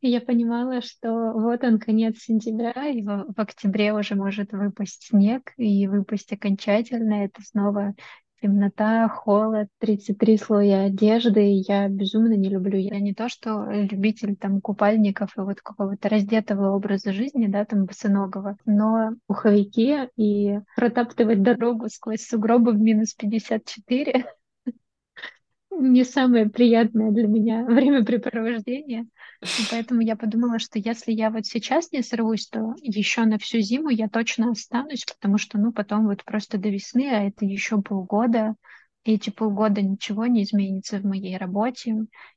Я 0.00 0.20
понимала, 0.20 0.80
что 0.80 1.32
вот 1.32 1.64
он 1.64 1.78
конец 1.78 2.18
сентября, 2.18 2.88
и 2.88 3.02
в 3.02 3.34
октябре 3.36 3.92
уже 3.92 4.14
может 4.14 4.52
выпасть 4.52 5.08
снег, 5.08 5.52
и 5.56 5.88
выпасть 5.88 6.32
окончательно. 6.32 7.24
Это 7.24 7.42
снова 7.42 7.94
темнота, 8.40 9.08
холод, 9.08 9.68
33 9.78 10.38
слоя 10.38 10.84
одежды. 10.86 11.62
Я 11.66 11.88
безумно 11.88 12.34
не 12.34 12.48
люблю. 12.48 12.78
Я 12.78 13.00
не 13.00 13.14
то, 13.14 13.28
что 13.28 13.70
любитель 13.70 14.36
там 14.36 14.60
купальников 14.60 15.36
и 15.36 15.40
вот 15.40 15.60
какого-то 15.60 16.08
раздетого 16.08 16.74
образа 16.74 17.12
жизни, 17.12 17.46
да, 17.46 17.64
там 17.64 17.84
босоногого, 17.84 18.56
но 18.66 19.12
пуховики 19.26 20.08
и 20.16 20.58
протаптывать 20.76 21.42
дорогу 21.42 21.88
сквозь 21.88 22.26
сугробы 22.26 22.72
в 22.72 22.80
минус 22.80 23.14
54 23.14 24.26
не 25.70 26.04
самое 26.04 26.48
приятное 26.48 27.10
для 27.10 27.26
меня 27.26 27.64
времяпрепровождение. 27.68 29.06
И 29.40 29.62
поэтому 29.70 30.00
я 30.00 30.16
подумала, 30.16 30.58
что 30.58 30.78
если 30.80 31.12
я 31.12 31.30
вот 31.30 31.46
сейчас 31.46 31.92
не 31.92 32.02
сорвусь, 32.02 32.48
то 32.48 32.74
еще 32.82 33.24
на 33.24 33.38
всю 33.38 33.60
зиму 33.60 33.88
я 33.88 34.08
точно 34.08 34.50
останусь, 34.50 35.04
потому 35.04 35.38
что, 35.38 35.58
ну, 35.58 35.72
потом 35.72 36.06
вот 36.06 36.24
просто 36.24 36.58
до 36.58 36.68
весны, 36.68 37.08
а 37.08 37.24
это 37.24 37.44
еще 37.44 37.80
полгода, 37.80 38.56
и 39.04 39.14
эти 39.14 39.30
полгода 39.30 39.80
ничего 39.80 40.26
не 40.26 40.42
изменится 40.42 40.98
в 40.98 41.04
моей 41.04 41.36
работе, 41.36 41.94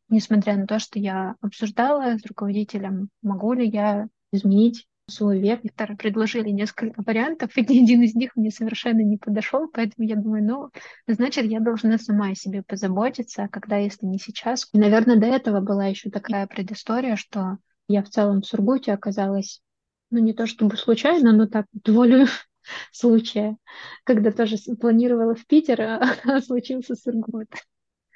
несмотря 0.09 0.55
на 0.57 0.67
то, 0.67 0.77
что 0.77 0.99
я 0.99 1.35
обсуждала 1.41 2.17
с 2.17 2.25
руководителем, 2.25 3.09
могу 3.23 3.53
ли 3.53 3.67
я 3.67 4.07
изменить 4.31 4.87
свой 5.11 5.39
век. 5.39 5.61
Мне 5.63 5.95
предложили 5.95 6.49
несколько 6.49 7.01
вариантов, 7.05 7.55
и 7.55 7.61
ни 7.61 7.83
один 7.83 8.01
из 8.01 8.15
них 8.15 8.35
мне 8.35 8.49
совершенно 8.49 9.01
не 9.01 9.17
подошел, 9.17 9.67
поэтому 9.71 10.07
я 10.07 10.15
думаю, 10.15 10.43
ну, 10.43 10.69
значит, 11.07 11.45
я 11.45 11.59
должна 11.59 11.97
сама 11.97 12.29
о 12.29 12.35
себе 12.35 12.63
позаботиться, 12.63 13.43
а 13.43 13.47
когда, 13.47 13.77
если 13.77 14.05
не 14.05 14.17
сейчас. 14.17 14.67
И, 14.73 14.79
наверное, 14.79 15.17
до 15.17 15.27
этого 15.27 15.61
была 15.61 15.85
еще 15.85 16.09
такая 16.09 16.47
предыстория, 16.47 17.15
что 17.15 17.57
я 17.87 18.03
в 18.03 18.09
целом 18.09 18.41
в 18.41 18.45
Сургуте 18.45 18.93
оказалась, 18.93 19.61
ну, 20.09 20.19
не 20.19 20.33
то 20.33 20.47
чтобы 20.47 20.77
случайно, 20.77 21.33
но 21.33 21.47
так 21.47 21.65
волю 21.85 22.25
случая, 22.91 23.57
когда 24.03 24.31
тоже 24.31 24.55
планировала 24.79 25.35
в 25.35 25.45
Питер, 25.45 25.81
а, 25.81 26.15
а 26.25 26.41
случился 26.41 26.95
Сургут. 26.95 27.49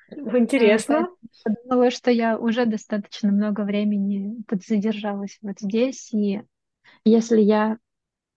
Интересно. 0.09 1.07
А, 1.07 1.49
подумала, 1.49 1.89
что 1.89 2.11
я 2.11 2.37
уже 2.37 2.65
достаточно 2.65 3.31
много 3.31 3.61
времени 3.61 4.41
подзадержалась 4.47 5.37
вот 5.41 5.59
здесь, 5.59 6.13
и 6.13 6.41
если 7.05 7.41
я 7.41 7.77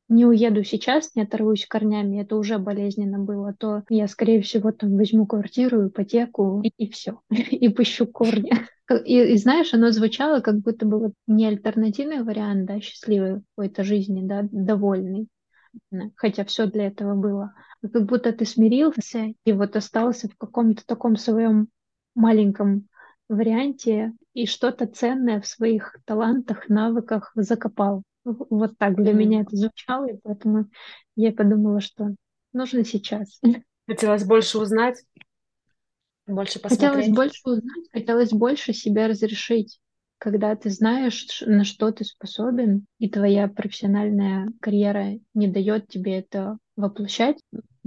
не 0.09 0.25
уеду 0.25 0.65
сейчас, 0.65 1.15
не 1.15 1.23
оторвусь 1.23 1.67
корнями, 1.67 2.21
это 2.21 2.37
уже 2.37 2.59
болезненно 2.59 3.19
было, 3.19 3.55
то 3.59 3.83
я, 3.89 4.09
скорее 4.09 4.41
всего, 4.41 4.73
там 4.73 4.97
возьму 4.97 5.27
квартиру, 5.27 5.89
ипотеку 5.89 6.63
и, 6.63 6.71
и 6.79 6.91
все, 6.91 7.21
и 7.31 7.69
пущу 7.69 8.07
корни. 8.07 8.53
И, 9.05 9.19
и 9.19 9.37
знаешь, 9.37 9.75
оно 9.75 9.91
звучало, 9.91 10.41
как 10.41 10.61
будто 10.61 10.87
бы 10.87 11.13
не 11.27 11.47
альтернативный 11.47 12.23
вариант, 12.23 12.67
да, 12.67 12.81
счастливой 12.81 13.43
какой-то 13.55 13.85
жизни, 13.85 14.27
да, 14.27 14.49
довольный, 14.51 15.29
хотя 16.17 16.45
все 16.45 16.67
для 16.67 16.87
этого 16.87 17.15
было. 17.15 17.53
Как 17.83 18.07
будто 18.07 18.33
ты 18.33 18.47
смирился 18.47 19.35
и 19.45 19.53
вот 19.53 19.77
остался 19.77 20.29
в 20.29 20.37
каком-то 20.39 20.87
таком 20.87 21.17
своем 21.17 21.69
маленьком 22.15 22.89
варианте 23.29 24.15
и 24.33 24.47
что-то 24.47 24.87
ценное 24.87 25.41
в 25.43 25.47
своих 25.47 25.97
талантах, 26.07 26.71
навыках 26.71 27.33
закопал. 27.35 28.03
Вот 28.25 28.77
так 28.79 28.97
для 28.97 29.13
mm. 29.13 29.17
меня 29.17 29.41
это 29.43 29.57
звучало, 29.57 30.07
и 30.11 30.19
поэтому 30.23 30.67
я 31.17 31.33
подумала, 31.33 31.81
что 31.81 32.15
нужно 32.53 32.85
сейчас. 32.85 33.41
Хотелось 33.87 34.25
больше 34.25 34.59
узнать, 34.59 35.03
больше 36.27 36.61
посмотреть. 36.61 36.91
Хотелось 36.91 37.17
больше 37.17 37.41
узнать, 37.45 37.91
хотелось 37.91 38.31
больше 38.31 38.73
себя 38.73 39.09
разрешить. 39.09 39.81
Когда 40.19 40.55
ты 40.57 40.69
знаешь, 40.69 41.43
на 41.47 41.65
что 41.65 41.93
ты 41.93 42.05
способен, 42.05 42.87
и 42.99 43.09
твоя 43.09 43.47
профессиональная 43.49 44.53
карьера 44.61 45.19
не 45.33 45.49
дает 45.49 45.87
тебе 45.89 46.19
это 46.19 46.59
воплощать, 46.77 47.39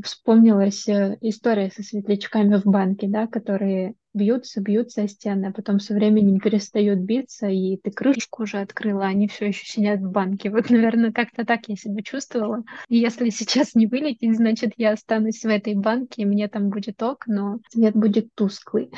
вспомнилась 0.01 0.87
э, 0.87 1.17
история 1.21 1.69
со 1.71 1.83
светлячками 1.83 2.55
в 2.55 2.65
банке, 2.65 3.07
да, 3.07 3.27
которые 3.27 3.95
бьются, 4.13 4.61
бьются 4.61 5.03
о 5.03 5.07
стены, 5.07 5.47
а 5.47 5.51
потом 5.51 5.79
со 5.79 5.93
временем 5.93 6.39
перестают 6.39 6.99
биться, 6.99 7.47
и 7.47 7.77
ты 7.77 7.91
крышку 7.91 8.43
уже 8.43 8.59
открыла, 8.59 9.05
они 9.05 9.27
все 9.27 9.47
еще 9.47 9.65
сидят 9.65 9.99
в 9.99 10.11
банке. 10.11 10.49
Вот, 10.49 10.69
наверное, 10.69 11.11
как-то 11.11 11.45
так 11.45 11.67
я 11.67 11.75
себя 11.75 12.01
чувствовала. 12.03 12.63
И 12.89 12.97
если 12.97 13.29
сейчас 13.29 13.75
не 13.75 13.87
вылететь, 13.87 14.35
значит, 14.35 14.73
я 14.77 14.91
останусь 14.91 15.43
в 15.43 15.47
этой 15.47 15.75
банке, 15.75 16.23
и 16.23 16.25
мне 16.25 16.47
там 16.47 16.69
будет 16.69 17.01
ок, 17.01 17.27
но 17.27 17.59
свет 17.69 17.95
будет 17.95 18.33
тусклый. 18.35 18.91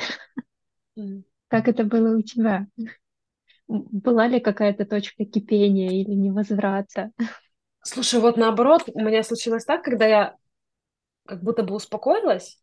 Как 1.48 1.68
это 1.68 1.84
было 1.84 2.16
у 2.16 2.22
тебя? 2.22 2.66
Была 3.68 4.26
ли 4.26 4.40
какая-то 4.40 4.84
точка 4.84 5.24
кипения 5.24 5.90
или 5.90 6.10
невозврата? 6.10 7.12
Слушай, 7.82 8.20
вот 8.20 8.36
наоборот, 8.36 8.82
у 8.92 9.00
меня 9.00 9.22
случилось 9.22 9.64
так, 9.64 9.84
когда 9.84 10.06
я 10.06 10.36
как 11.26 11.42
будто 11.42 11.62
бы 11.62 11.74
успокоилась, 11.74 12.60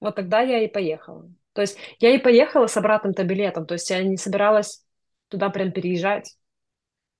вот 0.00 0.16
тогда 0.16 0.40
я 0.40 0.62
и 0.62 0.68
поехала. 0.68 1.32
То 1.54 1.62
есть 1.62 1.78
я 2.00 2.10
и 2.10 2.18
поехала 2.18 2.66
с 2.66 2.76
обратным-то 2.76 3.24
билетом, 3.24 3.66
то 3.66 3.74
есть 3.74 3.88
я 3.88 4.02
не 4.02 4.16
собиралась 4.16 4.84
туда 5.28 5.48
прям 5.50 5.72
переезжать. 5.72 6.36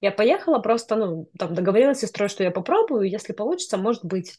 Я 0.00 0.12
поехала 0.12 0.58
просто, 0.58 0.96
ну, 0.96 1.30
там 1.38 1.54
договорилась 1.54 1.98
с 1.98 2.00
сестрой, 2.02 2.28
что 2.28 2.44
я 2.44 2.50
попробую, 2.50 3.08
если 3.08 3.32
получится, 3.32 3.78
может 3.78 4.04
быть. 4.04 4.38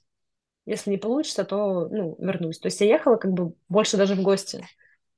Если 0.67 0.91
не 0.91 0.97
получится, 0.97 1.43
то, 1.43 1.87
ну, 1.89 2.15
вернусь. 2.19 2.59
То 2.59 2.67
есть 2.67 2.81
я 2.81 2.87
ехала 2.87 3.15
как 3.17 3.31
бы 3.31 3.53
больше 3.69 3.97
даже 3.97 4.15
в 4.15 4.21
гости. 4.21 4.65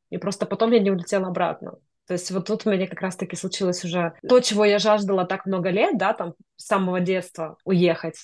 И 0.09 0.17
просто 0.17 0.45
потом 0.45 0.71
я 0.71 0.79
не 0.79 0.91
улетела 0.91 1.27
обратно. 1.27 1.77
То 2.05 2.13
есть 2.13 2.31
вот 2.31 2.47
тут 2.47 2.65
у 2.65 2.71
меня 2.71 2.87
как 2.87 3.01
раз-таки 3.01 3.35
случилось 3.35 3.83
уже 3.83 4.13
то, 4.27 4.39
чего 4.39 4.63
я 4.63 4.79
жаждала 4.79 5.25
так 5.25 5.45
много 5.45 5.69
лет, 5.69 5.97
да, 5.97 6.13
там, 6.13 6.35
с 6.55 6.65
самого 6.65 7.01
детства 7.01 7.57
уехать. 7.65 8.15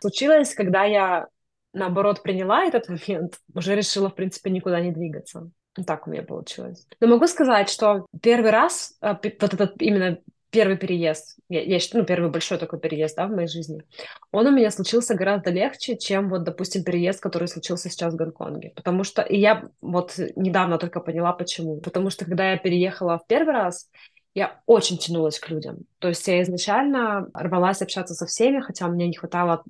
Случилось, 0.00 0.54
когда 0.54 0.84
я, 0.84 1.28
наоборот, 1.72 2.22
приняла 2.22 2.64
этот 2.64 2.88
момент, 2.88 3.38
уже 3.54 3.74
решила, 3.74 4.10
в 4.10 4.14
принципе, 4.14 4.50
никуда 4.50 4.80
не 4.80 4.92
двигаться. 4.92 5.50
Так 5.86 6.06
у 6.06 6.10
меня 6.10 6.22
получилось. 6.22 6.86
Но 7.00 7.08
могу 7.08 7.26
сказать, 7.26 7.68
что 7.68 8.06
первый 8.22 8.50
раз, 8.50 8.96
а, 9.00 9.18
вот 9.22 9.54
этот 9.54 9.82
именно 9.82 10.18
первый 10.50 10.76
переезд, 10.76 11.36
я, 11.48 11.62
я 11.62 11.80
считаю, 11.80 12.02
ну, 12.02 12.06
первый 12.06 12.30
большой 12.30 12.58
такой 12.58 12.78
переезд, 12.78 13.16
да, 13.16 13.26
в 13.26 13.32
моей 13.32 13.48
жизни, 13.48 13.82
он 14.30 14.46
у 14.46 14.52
меня 14.52 14.70
случился 14.70 15.16
гораздо 15.16 15.50
легче, 15.50 15.98
чем 15.98 16.28
вот, 16.28 16.44
допустим, 16.44 16.84
переезд, 16.84 17.20
который 17.20 17.48
случился 17.48 17.90
сейчас 17.90 18.14
в 18.14 18.16
Гонконге. 18.16 18.70
Потому 18.76 19.02
что, 19.02 19.22
и 19.22 19.36
я 19.36 19.68
вот 19.80 20.16
недавно 20.36 20.78
только 20.78 21.00
поняла, 21.00 21.32
почему. 21.32 21.80
Потому 21.80 22.10
что, 22.10 22.24
когда 22.24 22.52
я 22.52 22.56
переехала 22.56 23.18
в 23.18 23.26
первый 23.26 23.52
раз, 23.52 23.90
я 24.34 24.60
очень 24.66 24.96
тянулась 24.96 25.40
к 25.40 25.48
людям. 25.48 25.86
То 25.98 26.08
есть 26.08 26.26
я 26.28 26.40
изначально 26.42 27.28
рвалась 27.34 27.82
общаться 27.82 28.14
со 28.14 28.26
всеми, 28.26 28.60
хотя 28.60 28.86
у 28.86 28.92
меня 28.92 29.08
не 29.08 29.16
хватало 29.16 29.64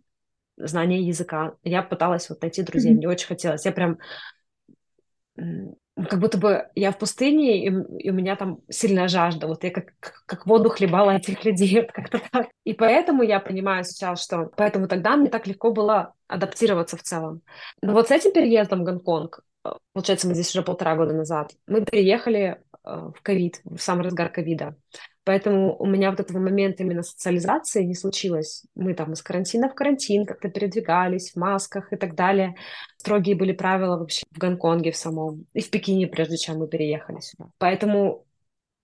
знания 0.59 1.01
языка. 1.01 1.55
Я 1.63 1.83
пыталась 1.83 2.29
вот 2.29 2.43
найти 2.43 2.63
друзей, 2.63 2.93
mm-hmm. 2.93 2.97
мне 2.97 3.09
очень 3.09 3.27
хотелось. 3.27 3.65
Я 3.65 3.73
прям 3.73 3.99
как 5.97 6.19
будто 6.19 6.39
бы 6.39 6.69
я 6.75 6.91
в 6.91 6.99
пустыне, 6.99 7.67
и, 7.67 7.69
и 7.99 8.11
у 8.11 8.15
меня 8.15 8.35
там 8.37 8.59
сильная 8.69 9.07
жажда. 9.07 9.47
Вот 9.47 9.63
я 9.63 9.71
как, 9.71 9.93
как 10.27 10.47
воду 10.47 10.69
хлебала 10.69 11.11
этих 11.17 11.45
людей, 11.45 11.83
вот 11.83 11.93
как-то 11.93 12.21
так. 12.31 12.49
И 12.65 12.73
поэтому 12.73 13.23
я 13.23 13.41
понимаю 13.41 13.85
сейчас, 13.85 14.23
что... 14.23 14.51
Поэтому 14.57 14.89
тогда 14.89 15.17
мне 15.17 15.31
так 15.31 15.47
легко 15.47 15.73
было 15.73 16.15
адаптироваться 16.27 16.97
в 16.97 17.03
целом. 17.03 17.43
Но 17.81 17.93
вот 17.93 18.09
с 18.09 18.11
этим 18.11 18.33
переездом 18.33 18.81
в 18.81 18.85
Гонконг, 18.85 19.41
э, 19.65 19.71
получается, 19.93 20.27
мы 20.27 20.35
здесь 20.35 20.51
уже 20.55 20.65
полтора 20.65 20.97
года 20.97 21.15
назад, 21.15 21.53
мы 21.67 21.85
переехали 21.85 22.61
э, 22.85 23.11
в 23.17 23.23
ковид, 23.23 23.61
в 23.65 23.79
самый 23.79 24.03
разгар 24.05 24.31
ковида. 24.31 24.77
Поэтому 25.25 25.75
у 25.79 25.87
меня 25.87 26.11
вот 26.11 26.21
этого 26.21 26.39
момента 26.39 26.83
именно 26.83 27.03
социализации 27.03 27.83
не 27.83 27.95
случилось. 27.95 28.65
Мы 28.75 28.95
там 28.95 29.15
из 29.15 29.23
карантина 29.23 29.71
в 29.71 29.75
карантин 29.75 30.27
как-то 30.27 30.49
передвигались 30.51 31.33
в 31.33 31.37
масках 31.37 31.93
и 31.93 31.97
так 31.97 32.15
далее. 32.15 32.57
Строгие 32.99 33.35
были 33.35 33.53
правила 33.53 33.97
вообще 33.97 34.25
в 34.31 34.39
Гонконге 34.39 34.93
в 34.93 34.97
самом 34.97 35.47
и 35.55 35.61
в 35.61 35.71
Пекине, 35.71 36.07
прежде 36.07 36.37
чем 36.37 36.59
мы 36.59 36.69
переехали 36.69 37.21
сюда. 37.21 37.49
Поэтому 37.59 38.27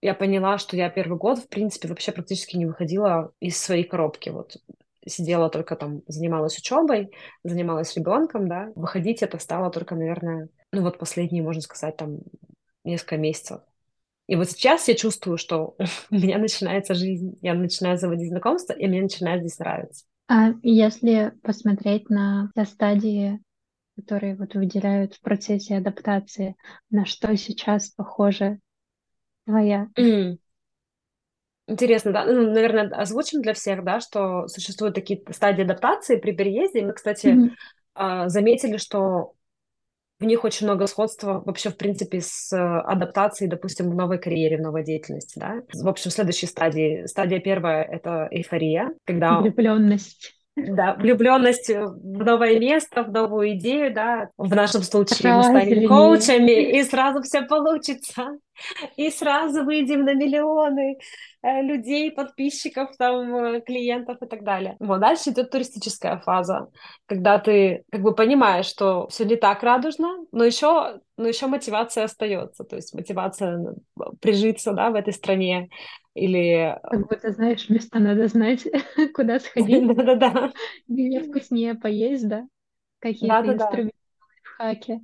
я 0.00 0.14
поняла, 0.14 0.56
что 0.56 0.76
я 0.76 0.88
первый 0.88 1.18
год, 1.18 1.40
в 1.40 1.48
принципе, 1.48 1.88
вообще 1.88 2.10
практически 2.12 2.56
не 2.56 2.64
выходила 2.64 3.32
из 3.40 3.60
своей 3.60 3.84
коробки. 3.84 4.30
Вот 4.30 4.56
сидела 5.06 5.50
только 5.50 5.76
там, 5.76 6.02
занималась 6.06 6.58
учебой, 6.58 7.10
занималась 7.44 7.94
ребенком, 7.96 8.48
да. 8.48 8.70
Выходить 8.74 9.22
это 9.22 9.38
стало 9.38 9.70
только, 9.70 9.94
наверное, 9.94 10.48
ну 10.72 10.82
вот 10.82 10.98
последние, 10.98 11.42
можно 11.42 11.60
сказать, 11.60 11.96
там 11.96 12.18
несколько 12.84 13.18
месяцев. 13.18 13.60
И 14.30 14.36
вот 14.36 14.48
сейчас 14.48 14.86
я 14.86 14.94
чувствую, 14.94 15.38
что 15.38 15.74
у 16.10 16.14
меня 16.14 16.38
начинается 16.38 16.94
жизнь, 16.94 17.36
я 17.42 17.54
начинаю 17.54 17.98
заводить 17.98 18.28
знакомства, 18.28 18.74
и 18.74 18.86
мне 18.86 19.02
начинает 19.02 19.40
здесь 19.40 19.58
нравиться. 19.58 20.04
А 20.28 20.50
если 20.62 21.32
посмотреть 21.42 22.08
на 22.10 22.52
те 22.54 22.64
стадии, 22.64 23.40
которые 23.96 24.36
вот 24.36 24.54
выделяют 24.54 25.14
в 25.14 25.20
процессе 25.20 25.78
адаптации, 25.78 26.54
на 26.90 27.06
что 27.06 27.36
сейчас 27.36 27.88
похоже 27.90 28.60
твоя? 29.46 29.88
Mm. 29.98 30.38
Интересно, 31.66 32.12
да? 32.12 32.24
Ну, 32.24 32.52
наверное, 32.52 32.88
озвучим 32.88 33.42
для 33.42 33.52
всех, 33.52 33.82
да, 33.82 33.98
что 33.98 34.46
существуют 34.46 34.94
такие 34.94 35.20
стадии 35.30 35.62
адаптации 35.62 36.14
при 36.14 36.30
переезде. 36.30 36.86
Мы, 36.86 36.92
кстати, 36.92 37.52
mm-hmm. 37.96 38.28
заметили, 38.28 38.76
что 38.76 39.32
в 40.20 40.24
них 40.24 40.44
очень 40.44 40.66
много 40.66 40.86
сходства 40.86 41.42
вообще, 41.44 41.70
в 41.70 41.76
принципе, 41.76 42.20
с 42.20 42.52
э, 42.52 42.58
адаптацией, 42.58 43.50
допустим, 43.50 43.90
в 43.90 43.94
новой 43.94 44.18
карьере, 44.18 44.58
в 44.58 44.60
новой 44.60 44.84
деятельности, 44.84 45.38
да. 45.38 45.62
В 45.72 45.88
общем, 45.88 46.10
следующей 46.10 46.46
стадии. 46.46 47.06
Стадия 47.06 47.40
первая— 47.40 47.82
это 47.90 48.28
эйфория, 48.30 48.92
когда... 49.06 49.40
Влюбленность. 49.40 50.36
Да, 50.56 50.94
влюбленность 50.94 51.70
в 51.70 52.24
новое 52.24 52.58
место, 52.58 53.02
в 53.02 53.10
новую 53.10 53.52
идею, 53.52 53.94
да. 53.94 54.28
В 54.36 54.54
нашем 54.54 54.82
случае 54.82 55.34
мы 55.34 55.44
станем 55.44 55.88
коучами, 55.88 56.78
и 56.78 56.82
сразу 56.84 57.22
все 57.22 57.42
получится. 57.42 58.36
И 58.96 59.10
сразу 59.10 59.64
выйдем 59.64 60.04
на 60.04 60.14
миллионы. 60.14 60.98
Э, 61.42 61.62
людей, 61.62 62.10
подписчиков, 62.10 62.94
там, 62.98 63.34
э, 63.34 63.60
клиентов 63.62 64.18
и 64.20 64.26
так 64.26 64.44
далее. 64.44 64.76
Вот 64.78 65.00
дальше 65.00 65.30
идет 65.30 65.50
туристическая 65.50 66.18
фаза, 66.18 66.68
когда 67.06 67.38
ты 67.38 67.82
как 67.90 68.02
бы 68.02 68.14
понимаешь, 68.14 68.66
что 68.66 69.08
все 69.08 69.24
не 69.24 69.36
так 69.36 69.62
радужно, 69.62 70.18
но 70.32 70.44
еще, 70.44 71.00
но 71.16 71.26
еще 71.26 71.46
мотивация 71.46 72.04
остается, 72.04 72.64
то 72.64 72.76
есть 72.76 72.92
мотивация 72.94 73.74
прижиться, 74.20 74.72
да, 74.72 74.90
в 74.90 74.96
этой 74.96 75.14
стране 75.14 75.70
или... 76.12 76.78
Как 76.82 77.08
будто, 77.08 77.32
знаешь, 77.32 77.70
места 77.70 78.00
надо 78.00 78.28
знать, 78.28 78.66
куда 79.14 79.40
сходить. 79.40 79.86
Да-да-да. 79.96 80.52
Где 80.88 81.22
вкуснее 81.22 81.74
поесть, 81.74 82.28
да? 82.28 82.46
Какие-то 82.98 83.54
инструменты 83.54 83.94
в 84.42 84.56
хаке. 84.58 85.00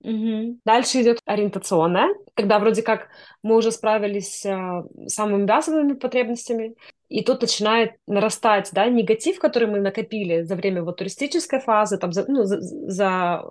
Угу. 0.00 0.60
Дальше 0.64 1.02
идет 1.02 1.20
ориентационная, 1.24 2.08
когда 2.34 2.58
вроде 2.58 2.82
как 2.82 3.08
мы 3.42 3.56
уже 3.56 3.72
справились 3.72 4.46
э, 4.46 4.82
с 5.06 5.14
самыми 5.14 5.44
базовыми 5.44 5.94
потребностями, 5.94 6.76
и 7.08 7.24
тут 7.24 7.40
начинает 7.40 7.96
нарастать 8.06 8.70
да, 8.72 8.86
негатив, 8.86 9.38
который 9.38 9.66
мы 9.66 9.80
накопили 9.80 10.42
за 10.42 10.54
время 10.54 10.84
вот 10.84 10.98
туристической 10.98 11.60
фазы, 11.60 11.98
там, 11.98 12.12
за, 12.12 12.24
ну, 12.30 12.44
за, 12.44 12.60
за 12.60 13.44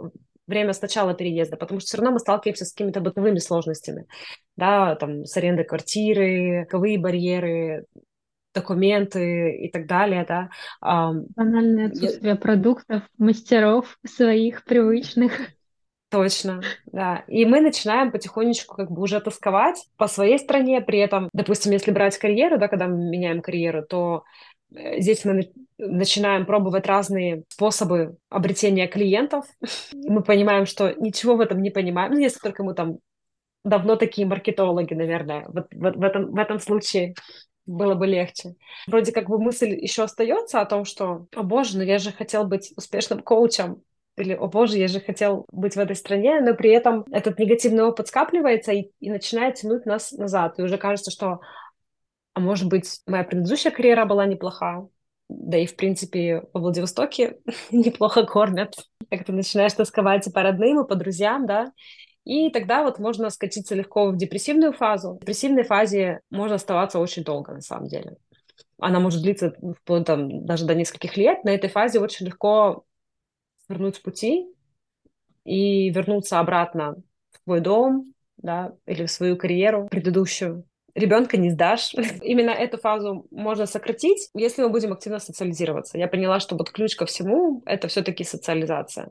время 0.47 0.71
с 0.71 0.81
начала 0.81 1.13
переезда, 1.13 1.57
потому 1.57 1.81
что 1.81 1.87
все 1.87 1.97
равно 1.97 2.11
мы 2.13 2.19
сталкиваемся 2.19 2.63
с 2.63 2.71
какими-то 2.71 3.01
бытовыми 3.01 3.39
сложностями, 3.39 4.05
да, 4.55 4.95
там, 4.95 5.25
с 5.25 5.35
арендой 5.35 5.65
квартиры, 5.65 6.65
ковые 6.69 6.97
барьеры, 6.97 7.85
документы 8.53 9.51
и 9.57 9.69
так 9.69 9.85
далее, 9.85 10.25
да. 10.27 10.49
Банальное 11.35 11.89
отсутствие 11.89 12.31
Я... 12.31 12.35
продуктов, 12.35 13.03
мастеров 13.17 13.99
своих 14.05 14.63
привычных. 14.63 15.33
Точно, 16.09 16.61
да. 16.85 17.25
И 17.27 17.45
мы 17.45 17.59
начинаем 17.59 18.11
потихонечку 18.11 18.75
как 18.75 18.89
бы 18.89 19.01
уже 19.01 19.19
тосковать 19.19 19.85
по 19.97 20.07
своей 20.07 20.39
стране, 20.39 20.79
при 20.79 20.99
этом, 20.99 21.29
допустим, 21.33 21.73
если 21.73 21.91
брать 21.91 22.17
карьеру, 22.17 22.57
да, 22.57 22.69
когда 22.69 22.87
мы 22.87 22.97
меняем 22.97 23.41
карьеру, 23.41 23.85
то 23.85 24.23
э, 24.73 25.01
здесь 25.01 25.25
мы 25.25 25.51
начинаем 25.77 26.45
пробовать 26.45 26.87
разные 26.87 27.43
способы 27.49 28.15
обретения 28.29 28.87
клиентов. 28.87 29.45
мы 29.93 30.23
понимаем, 30.23 30.65
что 30.65 30.93
ничего 30.93 31.35
в 31.35 31.41
этом 31.41 31.61
не 31.61 31.71
понимаем, 31.71 32.13
ну, 32.13 32.19
если 32.19 32.39
только 32.39 32.63
мы 32.63 32.73
там 32.73 32.99
давно 33.65 33.97
такие 33.97 34.25
маркетологи, 34.25 34.93
наверное, 34.93 35.45
вот, 35.49 35.67
вот 35.73 35.95
в, 35.97 36.03
этом, 36.03 36.31
в 36.31 36.37
этом 36.37 36.59
случае 36.59 37.15
было 37.65 37.95
бы 37.95 38.07
легче. 38.07 38.55
Вроде 38.87 39.11
как 39.11 39.27
бы 39.27 39.39
мысль 39.39 39.71
еще 39.71 40.03
остается 40.03 40.61
о 40.61 40.65
том, 40.65 40.85
что, 40.85 41.27
о 41.35 41.43
боже, 41.43 41.77
ну 41.77 41.83
я 41.83 41.97
же 41.97 42.13
хотел 42.13 42.45
быть 42.45 42.71
успешным 42.77 43.21
коучем, 43.21 43.81
или, 44.17 44.33
о 44.33 44.47
боже, 44.47 44.77
я 44.77 44.87
же 44.87 44.99
хотел 44.99 45.45
быть 45.51 45.75
в 45.75 45.79
этой 45.79 45.95
стране, 45.95 46.41
но 46.41 46.55
при 46.55 46.71
этом 46.71 47.05
этот 47.11 47.37
негативный 47.37 47.83
опыт 47.83 48.07
скапливается 48.07 48.71
и, 48.71 48.89
и 48.99 49.09
начинает 49.09 49.55
тянуть 49.55 49.85
нас 49.85 50.11
назад. 50.11 50.57
И 50.57 50.63
уже 50.63 50.77
кажется, 50.77 51.11
что, 51.11 51.39
а 52.33 52.39
может 52.39 52.67
быть, 52.67 53.01
моя 53.05 53.23
предыдущая 53.23 53.71
карьера 53.71 54.05
была 54.05 54.25
неплоха, 54.25 54.87
да 55.29 55.57
и, 55.57 55.67
в 55.67 55.75
принципе, 55.75 56.43
в 56.53 56.59
Владивостоке 56.59 57.37
неплохо 57.71 58.25
кормят. 58.25 58.75
Как 59.09 59.23
ты 59.23 59.31
начинаешь 59.31 59.73
тосковать 59.73 60.27
и 60.27 60.31
по 60.31 60.41
родным, 60.41 60.83
и 60.83 60.87
по 60.87 60.95
друзьям, 60.95 61.45
да, 61.45 61.71
и 62.25 62.49
тогда 62.49 62.83
вот 62.83 62.99
можно 62.99 63.29
скатиться 63.29 63.73
легко 63.73 64.09
в 64.09 64.17
депрессивную 64.17 64.73
фазу. 64.73 65.13
В 65.13 65.19
депрессивной 65.19 65.63
фазе 65.63 66.19
можно 66.29 66.55
оставаться 66.55 66.99
очень 66.99 67.23
долго, 67.23 67.53
на 67.53 67.61
самом 67.61 67.87
деле. 67.87 68.17
Она 68.79 68.99
может 68.99 69.21
длиться 69.21 69.53
вплоть 69.81 70.05
там, 70.05 70.45
даже 70.45 70.65
до 70.65 70.75
нескольких 70.75 71.15
лет. 71.15 71.43
На 71.45 71.51
этой 71.51 71.69
фазе 71.69 71.99
очень 71.99 72.25
легко 72.25 72.83
свернуть 73.67 73.95
с 73.95 73.99
пути 73.99 74.47
и 75.43 75.89
вернуться 75.89 76.39
обратно 76.39 76.95
в 77.31 77.43
свой 77.43 77.61
дом, 77.61 78.13
да, 78.37 78.73
или 78.85 79.05
в 79.05 79.11
свою 79.11 79.37
карьеру 79.37 79.87
предыдущую. 79.89 80.65
Ребенка 80.95 81.37
не 81.37 81.51
сдашь. 81.51 81.93
Именно 82.21 82.51
эту 82.51 82.77
фазу 82.77 83.27
можно 83.29 83.65
сократить, 83.65 84.29
если 84.33 84.63
мы 84.63 84.69
будем 84.69 84.93
активно 84.93 85.19
социализироваться. 85.19 85.97
Я 85.97 86.07
поняла, 86.07 86.39
что 86.39 86.55
вот 86.55 86.71
ключ 86.71 86.95
ко 86.95 87.05
всему— 87.05 87.61
это 87.65 87.87
все-таки 87.87 88.23
социализация. 88.23 89.09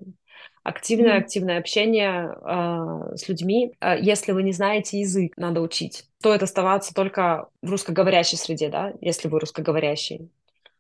Активное, 0.65 1.17
mm. 1.17 1.19
активное 1.19 1.59
общение 1.59 2.29
э, 2.29 3.17
с 3.17 3.29
людьми. 3.29 3.73
Э, 3.81 3.97
если 4.01 4.33
вы 4.33 4.43
не 4.43 4.53
знаете 4.53 4.99
язык, 4.99 5.33
надо 5.37 5.61
учить. 5.61 6.07
Стоит 6.19 6.43
оставаться 6.43 6.93
только 6.93 7.49
в 7.63 7.71
русскоговорящей 7.71 8.37
среде, 8.37 8.69
да, 8.69 8.93
если 9.01 9.29
вы 9.29 9.39
русскоговорящий. 9.39 10.29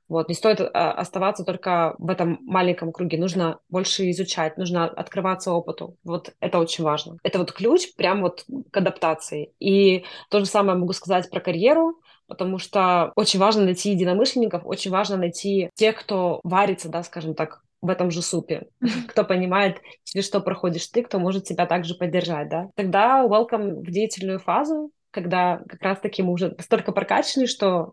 Вот, 0.08 0.28
не 0.28 0.34
стоит 0.34 0.60
а, 0.60 0.92
оставаться 0.92 1.44
только 1.44 1.94
в 1.98 2.10
этом 2.10 2.38
маленьком 2.42 2.92
круге. 2.92 3.18
Нужно 3.18 3.58
больше 3.68 4.10
изучать, 4.10 4.56
нужно 4.56 4.86
открываться 4.86 5.52
опыту. 5.52 5.96
Вот 6.04 6.32
это 6.40 6.58
очень 6.58 6.84
важно. 6.84 7.18
Это 7.22 7.38
вот 7.38 7.52
ключ 7.52 7.94
прям 7.96 8.22
вот 8.22 8.44
к 8.70 8.76
адаптации. 8.76 9.52
И 9.58 10.04
то 10.30 10.38
же 10.38 10.46
самое 10.46 10.78
могу 10.78 10.92
сказать 10.92 11.30
про 11.30 11.40
карьеру, 11.40 12.00
потому 12.28 12.58
что 12.58 13.12
очень 13.16 13.40
важно 13.40 13.64
найти 13.64 13.90
единомышленников, 13.90 14.62
очень 14.64 14.90
важно 14.90 15.16
найти 15.16 15.70
тех, 15.74 15.96
кто 15.96 16.40
варится, 16.44 16.88
да, 16.88 17.02
скажем 17.02 17.34
так, 17.34 17.62
в 17.82 17.88
этом 17.88 18.10
же 18.10 18.22
супе, 18.22 18.68
кто 19.08 19.24
понимает, 19.24 19.80
через 20.04 20.26
что 20.26 20.40
проходишь 20.40 20.86
ты, 20.88 21.02
кто 21.02 21.18
может 21.18 21.44
тебя 21.44 21.66
также 21.66 21.94
поддержать, 21.94 22.48
да. 22.48 22.70
Тогда 22.74 23.24
welcome 23.24 23.80
в 23.80 23.90
деятельную 23.90 24.38
фазу, 24.38 24.90
когда 25.10 25.62
как 25.68 25.82
раз-таки 25.82 26.22
мы 26.22 26.32
уже 26.32 26.50
настолько 26.50 26.92
прокачаны, 26.92 27.46
что 27.46 27.92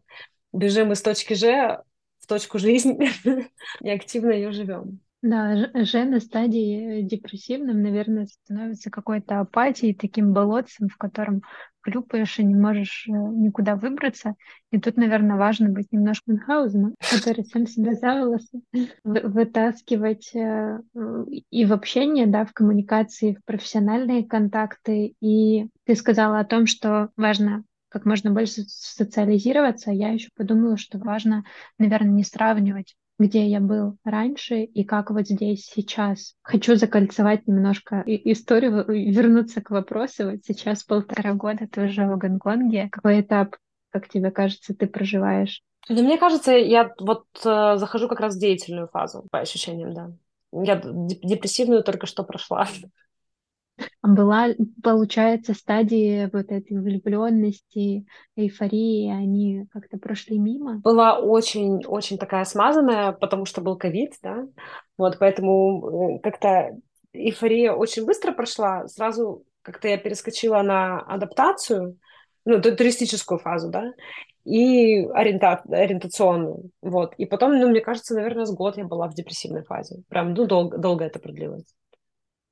бежим 0.52 0.92
из 0.92 1.02
точки 1.02 1.34
Ж 1.34 1.82
в 2.24 2.28
точку 2.28 2.58
жизни 2.58 3.10
и 3.82 3.90
активно 3.90 4.32
ее 4.32 4.52
живем. 4.52 5.00
Да, 5.22 5.56
Ж 5.74 6.04
на 6.04 6.20
стадии 6.20 7.02
депрессивном, 7.02 7.82
наверное, 7.82 8.26
становится 8.26 8.90
какой-то 8.90 9.40
апатией, 9.40 9.96
таким 9.96 10.34
болотцем, 10.34 10.90
в 10.90 10.98
котором 10.98 11.44
клюпаешь 11.80 12.40
и 12.40 12.44
не 12.44 12.56
можешь 12.56 13.06
э, 13.08 13.12
никуда 13.12 13.76
выбраться. 13.76 14.36
И 14.72 14.80
тут, 14.80 14.98
наверное, 14.98 15.38
важно 15.38 15.70
быть 15.70 15.92
немножко 15.92 16.32
Мюнхгаузеном, 16.32 16.96
который 17.12 17.46
сам 17.46 17.68
себя 17.68 17.94
за 17.94 18.20
волосы 18.20 18.62
вытаскивать 19.04 20.36
э, 20.36 20.80
и 21.50 21.66
в 21.66 21.72
общение, 21.72 22.28
да, 22.28 22.46
в 22.46 22.52
коммуникации, 22.52 23.36
в 23.36 23.46
профессиональные 23.46 24.26
контакты. 24.26 25.16
И 25.22 25.68
ты 25.86 25.96
сказала 25.96 26.40
о 26.40 26.46
том, 26.46 26.66
что 26.66 27.10
важно 27.16 27.64
как 27.94 28.06
можно 28.06 28.32
больше 28.32 28.64
социализироваться, 28.68 29.92
я 29.92 30.10
еще 30.10 30.30
подумала, 30.36 30.78
что 30.78 30.98
важно, 30.98 31.46
наверное, 31.78 32.12
не 32.12 32.24
сравнивать 32.24 32.96
где 33.20 33.48
я 33.48 33.60
был 33.60 33.98
раньше 34.04 34.64
и 34.64 34.84
как 34.84 35.12
вот 35.12 35.28
здесь 35.28 35.66
сейчас. 35.66 36.34
Хочу 36.42 36.76
закольцевать 36.76 37.48
немножко 37.48 38.04
историю, 38.06 38.86
вернуться 38.88 39.62
к 39.62 39.70
вопросу. 39.70 40.32
Вот 40.32 40.40
сейчас 40.44 40.84
полтора 40.84 41.34
года 41.34 41.68
ты 41.72 41.86
уже 41.86 42.06
в 42.06 42.18
Гонконге. 42.18 42.90
Какой 42.92 43.22
этап, 43.22 43.56
как 43.92 44.10
тебе 44.10 44.32
кажется, 44.32 44.74
ты 44.74 44.88
проживаешь? 44.88 45.62
Ну, 45.90 46.02
мне 46.04 46.18
кажется, 46.18 46.54
я 46.54 46.92
вот 47.00 47.26
э, 47.46 47.78
захожу 47.78 48.08
как 48.08 48.20
раз 48.20 48.36
в 48.36 48.40
деятельную 48.40 48.88
фазу, 48.88 49.28
по 49.32 49.40
ощущениям, 49.40 49.94
да. 49.94 50.12
Я 50.52 50.82
депрессивную 50.84 51.84
только 51.84 52.08
что 52.08 52.24
прошла. 52.24 52.68
Была, 54.02 54.50
получается, 54.84 55.54
стадии 55.54 56.30
вот 56.32 56.52
этой 56.52 56.78
влюбленности, 56.80 58.06
эйфории, 58.36 59.10
они 59.10 59.66
как-то 59.72 59.98
прошли 59.98 60.38
мимо? 60.38 60.80
Была 60.80 61.20
очень-очень 61.20 62.18
такая 62.18 62.46
смазанная, 62.46 63.12
потому 63.14 63.46
что 63.46 63.62
был 63.62 63.78
ковид, 63.78 64.14
да, 64.22 64.46
вот, 64.98 65.18
поэтому 65.20 66.18
э, 66.18 66.20
как-то 66.20 66.78
эйфория 67.14 67.74
очень 67.74 68.06
быстро 68.06 68.32
прошла, 68.32 68.88
сразу 68.88 69.44
как-то 69.62 69.88
я 69.88 69.98
перескочила 69.98 70.62
на 70.62 71.00
адаптацию, 71.00 71.98
ну, 72.46 72.62
туристическую 72.62 73.40
фазу, 73.40 73.70
да, 73.70 73.94
и 74.44 75.06
ориента... 75.14 75.64
ориентационную, 75.70 76.70
вот. 76.82 77.14
И 77.16 77.26
потом, 77.26 77.58
ну, 77.58 77.70
мне 77.70 77.80
кажется, 77.80 78.14
наверное, 78.14 78.46
с 78.46 78.54
год 78.54 78.78
я 78.78 78.84
была 78.84 79.08
в 79.08 79.14
депрессивной 79.14 79.64
фазе. 79.64 80.04
Прям, 80.10 80.34
ну, 80.34 80.46
долго, 80.46 80.78
долго 80.78 81.06
это 81.06 81.20
продлилось. 81.20 81.74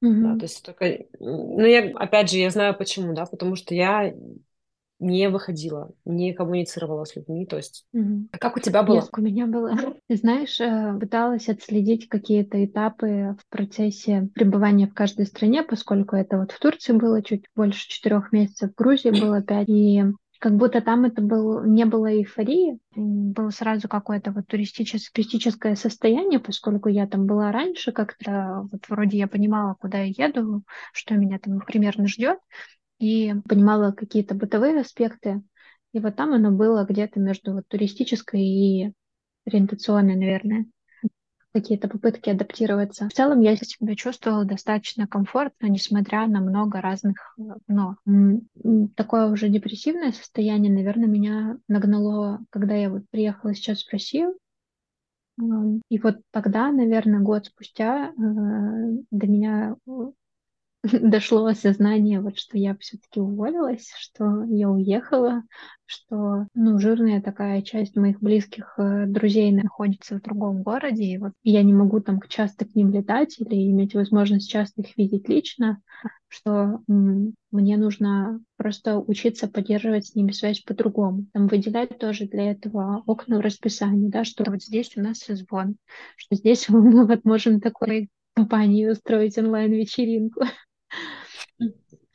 Mm-hmm. 0.04 0.22
Да, 0.22 0.36
то 0.36 0.44
есть 0.44 0.66
только... 0.66 1.06
Ну, 1.20 1.66
я, 1.66 1.92
опять 1.96 2.32
же, 2.32 2.38
я 2.38 2.50
знаю 2.50 2.76
почему, 2.76 3.14
да, 3.14 3.26
потому 3.26 3.56
что 3.56 3.76
я 3.76 4.14
не 5.00 5.30
выходила, 5.30 5.92
не 6.06 6.32
коммуницировала 6.32 7.06
с 7.06 7.16
людьми, 7.16 7.46
то 7.46 7.58
есть... 7.58 7.86
Mm-hmm. 7.96 8.28
А 8.32 8.38
как 8.38 8.56
у 8.56 8.60
тебя 8.60 8.84
было? 8.84 9.00
Yes, 9.00 9.10
у 9.18 9.22
меня 9.22 9.48
было... 9.48 9.76
Ты 10.08 10.16
знаешь, 10.16 10.60
э, 10.62 10.98
пыталась 11.00 11.50
отследить 11.50 12.08
какие-то 12.08 12.64
этапы 12.64 13.36
в 13.40 13.50
процессе 13.50 14.30
пребывания 14.36 14.88
в 14.88 14.94
каждой 14.94 15.26
стране, 15.26 15.64
поскольку 15.64 16.16
это 16.16 16.38
вот 16.38 16.52
в 16.52 16.60
Турции 16.60 16.94
было 16.94 17.24
чуть 17.24 17.46
больше 17.56 17.90
четырех 17.90 18.32
месяцев, 18.32 18.72
в 18.72 18.76
Грузии 18.76 19.10
было 19.10 19.42
пять, 19.42 19.70
и 19.70 20.04
как 20.42 20.58
будто 20.58 20.82
там 20.82 21.06
это 21.06 21.22
был, 21.22 21.64
не 21.66 21.86
было 21.86 22.12
эйфории, 22.12 22.80
было 22.96 23.52
сразу 23.52 23.88
какое-то 23.88 24.32
вот 24.32 24.48
туристическое, 24.48 25.12
туристическое 25.14 25.76
состояние, 25.76 26.40
поскольку 26.40 26.90
я 26.90 27.06
там 27.06 27.28
была 27.28 27.52
раньше, 27.52 27.92
как-то 27.92 28.68
вот 28.72 28.90
вроде 28.90 29.20
я 29.20 29.28
понимала, 29.28 29.76
куда 29.76 30.00
я 30.00 30.26
еду, 30.26 30.64
что 30.94 31.14
меня 31.14 31.38
там 31.38 31.60
примерно 31.60 32.08
ждет, 32.08 32.40
и 32.98 33.36
понимала 33.48 33.92
какие-то 33.92 34.34
бытовые 34.34 34.80
аспекты. 34.80 35.44
И 35.94 36.00
вот 36.00 36.16
там 36.16 36.34
оно 36.34 36.50
было 36.50 36.86
где-то 36.90 37.20
между 37.20 37.54
вот 37.54 37.68
туристической 37.68 38.42
и 38.42 38.94
ориентационной, 39.46 40.16
наверное 40.16 40.66
какие-то 41.54 41.88
попытки 41.88 42.30
адаптироваться. 42.30 43.08
В 43.10 43.14
целом 43.14 43.40
я 43.40 43.56
себя 43.56 43.96
чувствовала 43.96 44.46
достаточно 44.46 45.08
комфортно, 45.08 45.68
несмотря 45.68 46.28
на 46.28 46.42
много 46.42 46.82
разных 46.82 47.36
э, 47.38 47.42
но. 47.68 47.98
Такое 48.96 49.28
уже 49.28 49.50
депрессивное 49.50 50.12
состояние, 50.12 50.72
наверное, 50.72 51.08
меня 51.08 51.58
нагнало, 51.68 52.40
когда 52.50 52.76
я 52.76 52.90
вот 52.90 53.04
приехала 53.10 53.54
сейчас 53.54 53.84
в 53.84 53.92
Россию. 53.92 54.36
И 55.90 56.00
вот 56.00 56.18
тогда, 56.32 56.72
наверное, 56.72 57.20
год 57.20 57.46
спустя 57.48 58.10
э, 58.10 58.12
до 58.18 59.28
меня 59.28 59.76
дошло 61.02 61.46
осознание, 61.46 62.22
вот, 62.22 62.38
что 62.38 62.58
я 62.58 62.76
все-таки 62.78 63.20
уволилась, 63.20 63.92
что 63.98 64.44
я 64.46 64.70
уехала, 64.70 65.44
что, 65.86 66.48
ну, 66.56 66.80
жирная 66.80 67.22
такая 67.22 67.62
часть 67.62 67.96
моих 67.96 68.20
близких 68.20 68.74
э, 68.78 69.06
друзей 69.06 69.52
находится 69.52 70.16
в 70.18 70.22
другом 70.22 70.64
городе, 70.64 71.04
и 71.04 71.18
вот 71.18 71.34
я 71.44 71.62
не 71.62 71.74
могу 71.74 72.00
там 72.00 72.20
часто 72.28 72.66
к 72.66 72.74
ним 72.74 72.92
летать 72.92 73.40
или 73.40 73.70
иметь 73.72 73.94
возможность 73.94 74.50
часто 74.50 74.82
их 74.82 74.98
видеть 74.98 75.30
лично, 75.30 75.82
что 76.28 76.80
мне 76.88 77.78
нужно 77.78 78.42
просто 78.56 78.98
учиться 78.98 79.48
поддерживать 79.48 80.08
с 80.08 80.16
ними 80.16 80.32
связь 80.32 80.62
по-другому. 80.62 81.28
Там 81.34 81.48
выделять 81.48 82.00
тоже 82.00 82.26
для 82.26 82.52
этого 82.52 83.04
окна 83.06 83.38
в 83.38 83.42
расписании, 83.42 84.10
да, 84.10 84.24
что 84.24 84.50
вот 84.50 84.64
здесь 84.64 84.96
у 84.96 85.02
нас 85.02 85.20
созвон, 85.20 85.76
что 86.16 86.36
здесь 86.36 86.68
мы 86.70 87.06
вот 87.06 87.24
можем 87.24 87.60
такой 87.60 88.10
компании 88.34 88.88
устроить 88.88 89.38
онлайн-вечеринку 89.38 90.42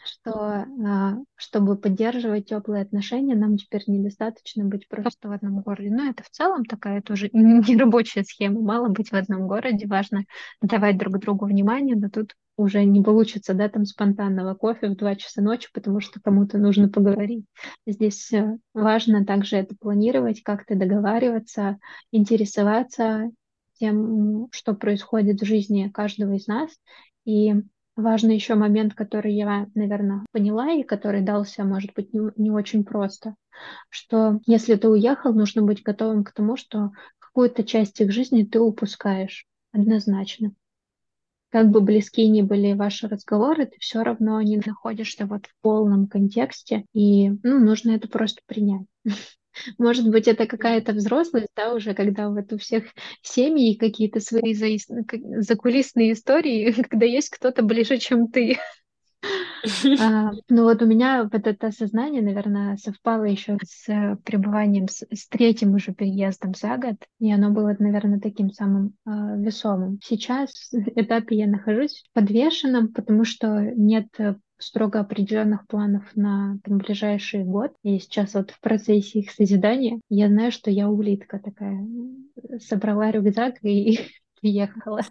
что 0.06 0.32
а, 0.32 1.16
чтобы 1.34 1.76
поддерживать 1.76 2.48
теплые 2.48 2.82
отношения, 2.82 3.34
нам 3.34 3.56
теперь 3.56 3.82
недостаточно 3.86 4.64
быть 4.64 4.88
просто 4.88 5.28
в 5.28 5.32
одном 5.32 5.60
городе. 5.60 5.90
Но 5.90 6.08
это 6.08 6.22
в 6.22 6.30
целом 6.30 6.64
такая 6.64 7.02
тоже 7.02 7.28
не 7.32 7.76
рабочая 7.76 8.24
схема. 8.24 8.60
Мало 8.60 8.88
быть 8.88 9.10
в 9.10 9.14
одном 9.14 9.46
городе, 9.46 9.86
важно 9.86 10.24
давать 10.60 10.98
друг 10.98 11.18
другу 11.18 11.46
внимание, 11.46 11.96
но 11.96 12.08
тут 12.08 12.34
уже 12.56 12.84
не 12.84 13.02
получится, 13.02 13.52
да, 13.52 13.68
там 13.68 13.84
спонтанного 13.84 14.54
кофе 14.54 14.88
в 14.88 14.96
2 14.96 15.16
часа 15.16 15.42
ночи, 15.42 15.68
потому 15.74 16.00
что 16.00 16.20
кому-то 16.20 16.56
нужно 16.56 16.88
поговорить. 16.88 17.44
Здесь 17.86 18.32
важно 18.72 19.26
также 19.26 19.56
это 19.56 19.74
планировать, 19.78 20.42
как-то 20.42 20.74
договариваться, 20.74 21.78
интересоваться 22.12 23.30
тем, 23.74 24.48
что 24.52 24.72
происходит 24.74 25.42
в 25.42 25.44
жизни 25.44 25.90
каждого 25.92 26.32
из 26.32 26.46
нас, 26.46 26.70
и 27.26 27.52
Важный 27.96 28.34
еще 28.34 28.56
момент, 28.56 28.94
который 28.94 29.34
я, 29.34 29.66
наверное, 29.74 30.26
поняла 30.30 30.70
и 30.70 30.82
который 30.82 31.22
дался, 31.22 31.64
может 31.64 31.94
быть, 31.94 32.12
не, 32.12 32.30
не 32.36 32.50
очень 32.50 32.84
просто, 32.84 33.34
что 33.88 34.38
если 34.46 34.74
ты 34.74 34.88
уехал, 34.88 35.32
нужно 35.32 35.62
быть 35.62 35.82
готовым 35.82 36.22
к 36.22 36.32
тому, 36.32 36.56
что 36.56 36.92
какую-то 37.18 37.64
часть 37.64 38.00
их 38.02 38.12
жизни 38.12 38.44
ты 38.44 38.60
упускаешь 38.60 39.46
однозначно. 39.72 40.52
Как 41.50 41.70
бы 41.70 41.80
близки 41.80 42.28
ни 42.28 42.42
были 42.42 42.74
ваши 42.74 43.08
разговоры, 43.08 43.64
ты 43.64 43.78
все 43.78 44.02
равно 44.02 44.42
не 44.42 44.60
находишься 44.64 45.24
вот 45.24 45.46
в 45.46 45.54
полном 45.62 46.06
контексте, 46.06 46.84
и 46.92 47.30
ну, 47.30 47.60
нужно 47.60 47.92
это 47.92 48.08
просто 48.08 48.42
принять. 48.46 48.86
Может 49.78 50.10
быть, 50.10 50.28
это 50.28 50.46
какая-то 50.46 50.92
взрослость, 50.92 51.48
да, 51.56 51.74
уже 51.74 51.94
когда 51.94 52.28
вот 52.28 52.52
у 52.52 52.58
всех 52.58 52.84
семьи 53.22 53.76
какие-то 53.76 54.20
свои 54.20 54.54
закулисные 54.54 56.12
истории, 56.12 56.72
когда 56.88 57.06
есть 57.06 57.30
кто-то 57.30 57.62
ближе, 57.62 57.98
чем 57.98 58.28
ты. 58.28 58.58
А, 60.00 60.30
ну 60.48 60.64
вот 60.64 60.82
у 60.82 60.86
меня 60.86 61.24
вот 61.24 61.46
это 61.46 61.68
осознание, 61.68 62.22
наверное, 62.22 62.76
совпало 62.76 63.24
еще 63.24 63.58
с 63.64 63.88
э, 63.88 64.16
пребыванием, 64.24 64.86
с, 64.88 65.04
с 65.12 65.26
третьим 65.26 65.74
уже 65.74 65.92
переездом 65.92 66.54
за 66.54 66.76
год, 66.76 66.96
и 67.18 67.32
оно 67.32 67.50
было, 67.50 67.74
наверное, 67.78 68.20
таким 68.20 68.50
самым 68.50 68.94
э, 69.06 69.10
весомым. 69.38 69.98
Сейчас 70.04 70.70
в 70.70 70.88
этапе 70.94 71.36
я 71.36 71.46
нахожусь 71.48 72.04
подвешенном, 72.12 72.92
потому 72.92 73.24
что 73.24 73.72
нет 73.74 74.06
э, 74.18 74.36
строго 74.58 75.00
определенных 75.00 75.66
планов 75.66 76.04
на 76.14 76.58
там, 76.64 76.78
ближайший 76.78 77.44
год. 77.44 77.72
И 77.82 77.98
сейчас 77.98 78.34
вот 78.34 78.50
в 78.50 78.60
процессе 78.60 79.20
их 79.20 79.30
созидания 79.30 80.00
я 80.08 80.28
знаю, 80.28 80.52
что 80.52 80.70
я 80.70 80.88
улитка 80.88 81.38
такая. 81.38 81.86
Собрала 82.60 83.10
рюкзак 83.10 83.62
и 83.62 84.00
приехала. 84.40 85.02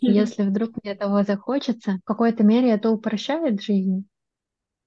Если 0.00 0.42
вдруг 0.42 0.82
мне 0.82 0.94
того 0.94 1.22
захочется, 1.22 1.92
в 1.92 2.04
какой-то 2.04 2.42
мере 2.42 2.70
это 2.70 2.90
упрощает 2.90 3.62
жизнь, 3.62 4.04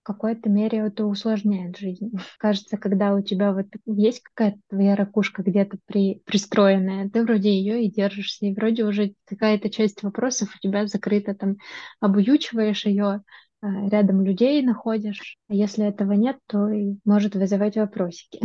в 0.01 0.03
какой-то 0.03 0.49
мере 0.49 0.79
это 0.79 1.05
усложняет 1.05 1.77
жизнь. 1.77 2.11
Кажется, 2.37 2.77
когда 2.77 3.15
у 3.15 3.21
тебя 3.21 3.53
вот 3.53 3.67
есть 3.85 4.21
какая-то 4.21 4.59
твоя 4.69 4.95
ракушка 4.95 5.41
где-то 5.41 5.77
при, 5.85 6.21
пристроенная, 6.25 7.09
ты 7.09 7.23
вроде 7.23 7.49
ее 7.49 7.85
и 7.85 7.91
держишься, 7.91 8.45
и 8.45 8.53
вроде 8.53 8.83
уже 8.83 9.13
какая-то 9.25 9.69
часть 9.69 10.03
вопросов 10.03 10.53
у 10.53 10.59
тебя 10.59 10.85
закрыта, 10.85 11.33
там, 11.33 11.55
обуючиваешь 12.01 12.85
ее, 12.85 13.21
рядом 13.89 14.23
людей 14.23 14.61
находишь. 14.61 15.37
А 15.47 15.53
если 15.53 15.85
этого 15.85 16.13
нет, 16.13 16.37
то 16.47 16.69
и 16.69 16.95
может 17.05 17.35
вызывать 17.35 17.75
вопросики. 17.75 18.39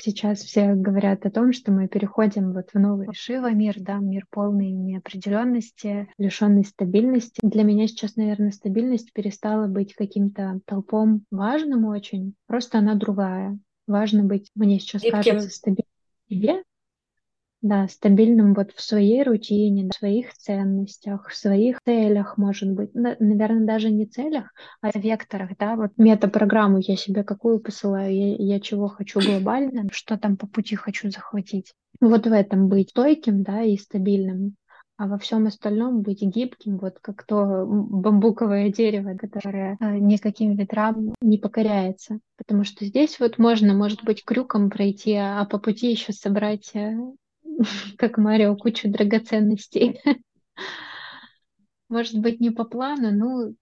Сейчас 0.00 0.40
все 0.40 0.74
говорят 0.74 1.24
о 1.26 1.30
том, 1.30 1.52
что 1.52 1.70
мы 1.70 1.86
переходим 1.86 2.52
вот 2.52 2.70
в 2.74 2.78
новый 2.78 3.06
Шива 3.12 3.52
мир, 3.52 3.76
да, 3.78 3.98
мир 3.98 4.26
полный 4.28 4.72
неопределенности, 4.72 6.08
лишенный 6.18 6.64
стабильности. 6.64 7.38
Для 7.42 7.62
меня 7.62 7.86
сейчас, 7.86 8.16
наверное, 8.16 8.50
стабильность 8.50 9.12
перестала 9.12 9.68
быть 9.68 9.94
каким-то 9.94 10.60
толпом 10.66 11.24
важным 11.30 11.84
очень. 11.84 12.34
Просто 12.46 12.78
она 12.78 12.96
другая. 12.96 13.58
Важно 13.86 14.24
быть, 14.24 14.50
мне 14.56 14.80
сейчас 14.80 15.02
Гибким. 15.02 15.22
кажется, 15.22 15.50
стабильным 15.50 15.84
себе, 16.28 16.62
да, 17.62 17.88
стабильным 17.88 18.54
вот 18.54 18.72
в 18.72 18.80
своей 18.80 19.22
рутине, 19.22 19.90
в 19.92 19.96
своих 19.96 20.32
ценностях, 20.34 21.28
в 21.28 21.36
своих 21.36 21.78
целях, 21.84 22.38
может 22.38 22.70
быть. 22.72 22.90
Наверное, 22.94 23.66
даже 23.66 23.90
не 23.90 24.06
целях, 24.06 24.52
а 24.80 24.90
векторах, 24.98 25.50
да. 25.58 25.76
Вот 25.76 25.90
метапрограмму 25.96 26.78
я 26.78 26.96
себе 26.96 27.22
какую 27.24 27.60
посылаю, 27.60 28.14
я, 28.14 28.36
я 28.36 28.60
чего 28.60 28.88
хочу 28.88 29.20
глобально, 29.20 29.88
что 29.92 30.16
там 30.16 30.36
по 30.36 30.46
пути 30.46 30.76
хочу 30.76 31.10
захватить. 31.10 31.74
Вот 32.00 32.26
в 32.26 32.32
этом 32.32 32.68
быть 32.68 32.90
стойким, 32.90 33.42
да, 33.42 33.62
и 33.62 33.76
стабильным 33.76 34.56
а 35.00 35.06
во 35.06 35.16
всем 35.16 35.46
остальном 35.46 36.02
быть 36.02 36.20
гибким, 36.20 36.76
вот 36.76 36.98
как 37.00 37.24
то 37.24 37.64
бамбуковое 37.66 38.70
дерево, 38.70 39.16
которое 39.16 39.78
э, 39.80 39.96
никаким 39.96 40.56
ветрам 40.56 41.14
не 41.22 41.38
покоряется. 41.38 42.18
Потому 42.36 42.64
что 42.64 42.84
здесь 42.84 43.18
вот 43.18 43.38
можно, 43.38 43.72
может 43.72 44.04
быть, 44.04 44.22
крюком 44.22 44.68
пройти, 44.68 45.14
а 45.14 45.46
по 45.46 45.58
пути 45.58 45.90
еще 45.90 46.12
собрать 46.12 46.72
э, 46.74 46.98
как 47.98 48.18
Марио, 48.18 48.56
кучу 48.56 48.90
драгоценностей. 48.90 50.00
Может 51.88 52.18
быть, 52.20 52.40
не 52.40 52.50
по 52.50 52.64
плану, 52.64 53.10
но 53.10 53.52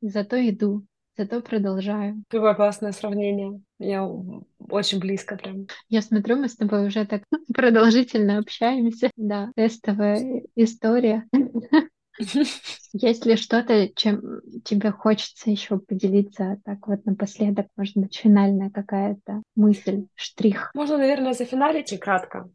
зато 0.00 0.36
иду, 0.48 0.86
зато 1.16 1.40
продолжаю. 1.40 2.22
Какое 2.28 2.54
классное 2.54 2.92
сравнение. 2.92 3.60
Я 3.78 4.06
очень 4.06 5.00
близко 5.00 5.36
прям. 5.36 5.66
Я 5.88 6.02
смотрю, 6.02 6.36
мы 6.36 6.48
с 6.48 6.56
тобой 6.56 6.86
уже 6.86 7.04
так 7.06 7.24
продолжительно 7.54 8.38
общаемся. 8.38 9.10
Да, 9.16 9.50
тестовая 9.56 10.44
история. 10.54 11.26
Есть 12.92 13.26
ли 13.26 13.36
что-то, 13.36 13.88
чем 13.94 14.40
тебе 14.64 14.90
хочется 14.90 15.50
еще 15.50 15.78
поделиться? 15.78 16.58
Так 16.64 16.86
вот 16.86 17.04
напоследок, 17.04 17.66
может 17.76 17.96
быть, 17.96 18.16
финальная 18.16 18.70
какая-то 18.70 19.42
мысль, 19.54 20.06
штрих. 20.14 20.70
Можно, 20.74 20.98
наверное, 20.98 21.32
зафиналить 21.32 21.92
и 21.92 21.98
кратко, 21.98 22.48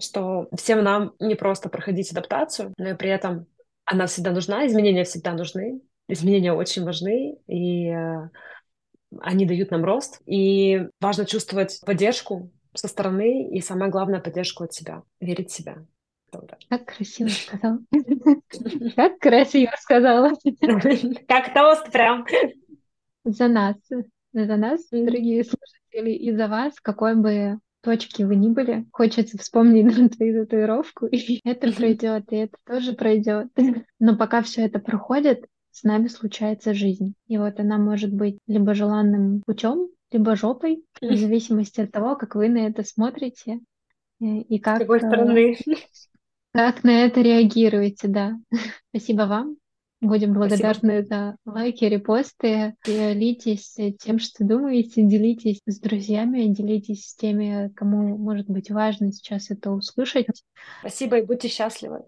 что 0.00 0.48
всем 0.56 0.82
нам 0.82 1.12
не 1.18 1.34
просто 1.34 1.68
проходить 1.68 2.10
адаптацию, 2.12 2.74
но 2.78 2.90
и 2.90 2.94
при 2.94 3.10
этом 3.10 3.46
она 3.84 4.06
всегда 4.06 4.32
нужна, 4.32 4.66
изменения 4.66 5.04
всегда 5.04 5.32
нужны, 5.32 5.80
изменения 6.08 6.52
очень 6.52 6.84
важны, 6.84 7.38
и 7.46 7.88
э, 7.88 8.28
они 9.20 9.46
дают 9.46 9.70
нам 9.70 9.84
рост. 9.84 10.20
И 10.26 10.86
важно 11.00 11.24
чувствовать 11.24 11.80
поддержку 11.84 12.50
со 12.74 12.88
стороны 12.88 13.48
и, 13.48 13.60
самое 13.60 13.90
главное, 13.90 14.20
поддержку 14.20 14.64
от 14.64 14.72
себя, 14.72 15.02
верить 15.20 15.50
в 15.50 15.54
себя. 15.54 15.84
Как 16.68 16.84
красиво 16.86 17.28
сказал. 17.28 17.78
Как 18.96 19.18
красиво 19.18 19.72
сказала. 19.78 20.32
Как 21.26 21.54
тост 21.54 21.90
прям. 21.92 22.26
За 23.24 23.48
нас. 23.48 23.76
За 24.32 24.56
нас, 24.56 24.86
дорогие 24.90 25.42
слушатели, 25.42 26.10
и 26.10 26.32
за 26.36 26.48
вас, 26.48 26.74
какой 26.80 27.14
бы 27.16 27.58
точки 27.80 28.22
вы 28.22 28.36
ни 28.36 28.48
были, 28.48 28.86
хочется 28.92 29.38
вспомнить 29.38 30.16
твою 30.16 30.44
татуировку, 30.44 31.06
и 31.06 31.40
это 31.44 31.72
пройдет, 31.72 32.24
и 32.30 32.36
это 32.36 32.56
тоже 32.66 32.92
пройдет. 32.92 33.48
Но 33.98 34.16
пока 34.16 34.42
все 34.42 34.66
это 34.66 34.78
проходит, 34.78 35.46
с 35.70 35.84
нами 35.84 36.08
случается 36.08 36.74
жизнь. 36.74 37.14
И 37.26 37.38
вот 37.38 37.60
она 37.60 37.78
может 37.78 38.12
быть 38.12 38.38
либо 38.46 38.74
желанным 38.74 39.42
путем, 39.46 39.88
либо 40.10 40.36
жопой, 40.36 40.84
в 41.00 41.16
зависимости 41.16 41.80
от 41.80 41.92
того, 41.92 42.16
как 42.16 42.34
вы 42.34 42.48
на 42.48 42.66
это 42.66 42.82
смотрите 42.82 43.60
э, 44.20 44.24
и 44.24 44.58
как... 44.58 44.76
С 44.76 44.80
какой 44.80 45.00
стороны? 45.00 45.56
Как 46.52 46.84
на 46.84 47.04
это 47.04 47.20
реагируете, 47.20 48.08
да. 48.08 48.38
Спасибо 48.90 49.22
вам. 49.22 49.56
Будем 50.00 50.32
благодарны 50.32 51.02
Спасибо. 51.02 51.06
за 51.08 51.36
лайки, 51.44 51.84
репосты. 51.84 52.74
Делитесь 52.86 53.76
тем, 53.98 54.20
что 54.20 54.44
думаете, 54.44 55.02
делитесь 55.02 55.60
с 55.66 55.80
друзьями, 55.80 56.46
делитесь 56.46 57.08
с 57.08 57.16
теми, 57.16 57.72
кому 57.74 58.16
может 58.16 58.46
быть 58.46 58.70
важно 58.70 59.12
сейчас 59.12 59.50
это 59.50 59.72
услышать. 59.72 60.26
Спасибо 60.80 61.18
и 61.18 61.22
будьте 61.22 61.48
счастливы. 61.48 62.04